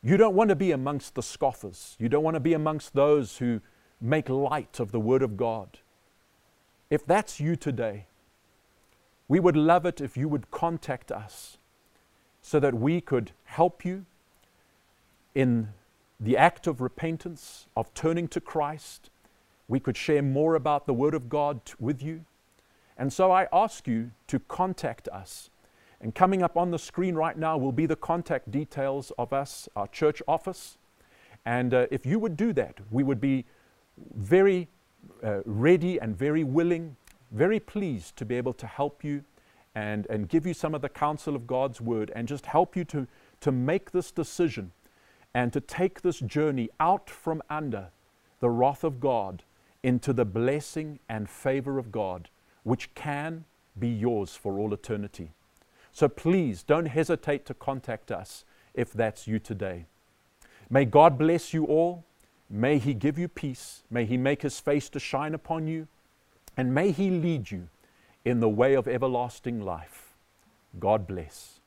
You 0.03 0.17
don't 0.17 0.35
want 0.35 0.49
to 0.49 0.55
be 0.55 0.71
amongst 0.71 1.13
the 1.13 1.21
scoffers. 1.21 1.95
You 1.99 2.09
don't 2.09 2.23
want 2.23 2.33
to 2.35 2.39
be 2.39 2.53
amongst 2.53 2.93
those 2.93 3.37
who 3.37 3.61
make 4.01 4.29
light 4.29 4.79
of 4.79 4.91
the 4.91 4.99
Word 4.99 5.21
of 5.21 5.37
God. 5.37 5.77
If 6.89 7.05
that's 7.05 7.39
you 7.39 7.55
today, 7.55 8.07
we 9.27 9.39
would 9.39 9.55
love 9.55 9.85
it 9.85 10.01
if 10.01 10.17
you 10.17 10.27
would 10.27 10.49
contact 10.49 11.11
us 11.11 11.57
so 12.41 12.59
that 12.59 12.73
we 12.73 13.01
could 13.01 13.31
help 13.45 13.85
you 13.85 14.05
in 15.33 15.69
the 16.19 16.37
act 16.37 16.67
of 16.67 16.81
repentance, 16.81 17.67
of 17.75 17.93
turning 17.93 18.27
to 18.29 18.41
Christ. 18.41 19.09
We 19.67 19.79
could 19.79 19.97
share 19.97 20.21
more 20.21 20.55
about 20.55 20.85
the 20.85 20.93
Word 20.93 21.13
of 21.13 21.29
God 21.29 21.61
with 21.79 22.01
you. 22.03 22.25
And 22.97 23.11
so 23.11 23.31
I 23.31 23.47
ask 23.51 23.87
you 23.87 24.11
to 24.27 24.39
contact 24.39 25.07
us. 25.09 25.49
And 25.99 26.13
coming 26.13 26.41
up 26.41 26.57
on 26.57 26.71
the 26.71 26.79
screen 26.79 27.15
right 27.15 27.37
now 27.37 27.57
will 27.57 27.71
be 27.71 27.85
the 27.85 27.95
contact 27.95 28.51
details 28.51 29.11
of 29.17 29.33
us, 29.33 29.69
our 29.75 29.87
church 29.87 30.21
office. 30.27 30.77
And 31.45 31.73
uh, 31.73 31.87
if 31.91 32.05
you 32.05 32.19
would 32.19 32.35
do 32.35 32.53
that, 32.53 32.77
we 32.89 33.03
would 33.03 33.21
be 33.21 33.45
very 34.15 34.67
uh, 35.23 35.41
ready 35.45 35.99
and 35.99 36.17
very 36.17 36.43
willing, 36.43 36.95
very 37.31 37.59
pleased 37.59 38.15
to 38.17 38.25
be 38.25 38.35
able 38.35 38.53
to 38.53 38.67
help 38.67 39.03
you 39.03 39.23
and, 39.73 40.05
and 40.09 40.27
give 40.27 40.45
you 40.45 40.53
some 40.53 40.75
of 40.75 40.81
the 40.81 40.89
counsel 40.89 41.35
of 41.35 41.47
God's 41.47 41.79
word 41.79 42.11
and 42.15 42.27
just 42.27 42.45
help 42.45 42.75
you 42.75 42.83
to, 42.85 43.07
to 43.41 43.51
make 43.51 43.91
this 43.91 44.11
decision 44.11 44.71
and 45.33 45.53
to 45.53 45.61
take 45.61 46.01
this 46.01 46.19
journey 46.19 46.69
out 46.79 47.09
from 47.09 47.41
under 47.49 47.87
the 48.39 48.49
wrath 48.49 48.83
of 48.83 48.99
God 48.99 49.43
into 49.83 50.13
the 50.13 50.25
blessing 50.25 50.99
and 51.07 51.29
favor 51.29 51.79
of 51.79 51.91
God, 51.91 52.29
which 52.63 52.93
can 52.95 53.45
be 53.79 53.87
yours 53.87 54.35
for 54.35 54.59
all 54.59 54.73
eternity. 54.73 55.31
So 55.93 56.07
please 56.07 56.63
don't 56.63 56.87
hesitate 56.87 57.45
to 57.45 57.53
contact 57.53 58.11
us 58.11 58.43
if 58.73 58.91
that's 58.91 59.27
you 59.27 59.39
today. 59.39 59.85
May 60.69 60.85
God 60.85 61.17
bless 61.17 61.53
you 61.53 61.65
all. 61.65 62.03
May 62.49 62.77
He 62.77 62.93
give 62.93 63.17
you 63.17 63.27
peace. 63.27 63.83
May 63.89 64.05
He 64.05 64.17
make 64.17 64.41
His 64.41 64.59
face 64.59 64.89
to 64.89 64.99
shine 64.99 65.33
upon 65.33 65.67
you. 65.67 65.87
And 66.57 66.73
may 66.73 66.91
He 66.91 67.09
lead 67.09 67.51
you 67.51 67.69
in 68.25 68.39
the 68.39 68.49
way 68.49 68.73
of 68.73 68.87
everlasting 68.87 69.61
life. 69.61 70.13
God 70.79 71.07
bless. 71.07 71.60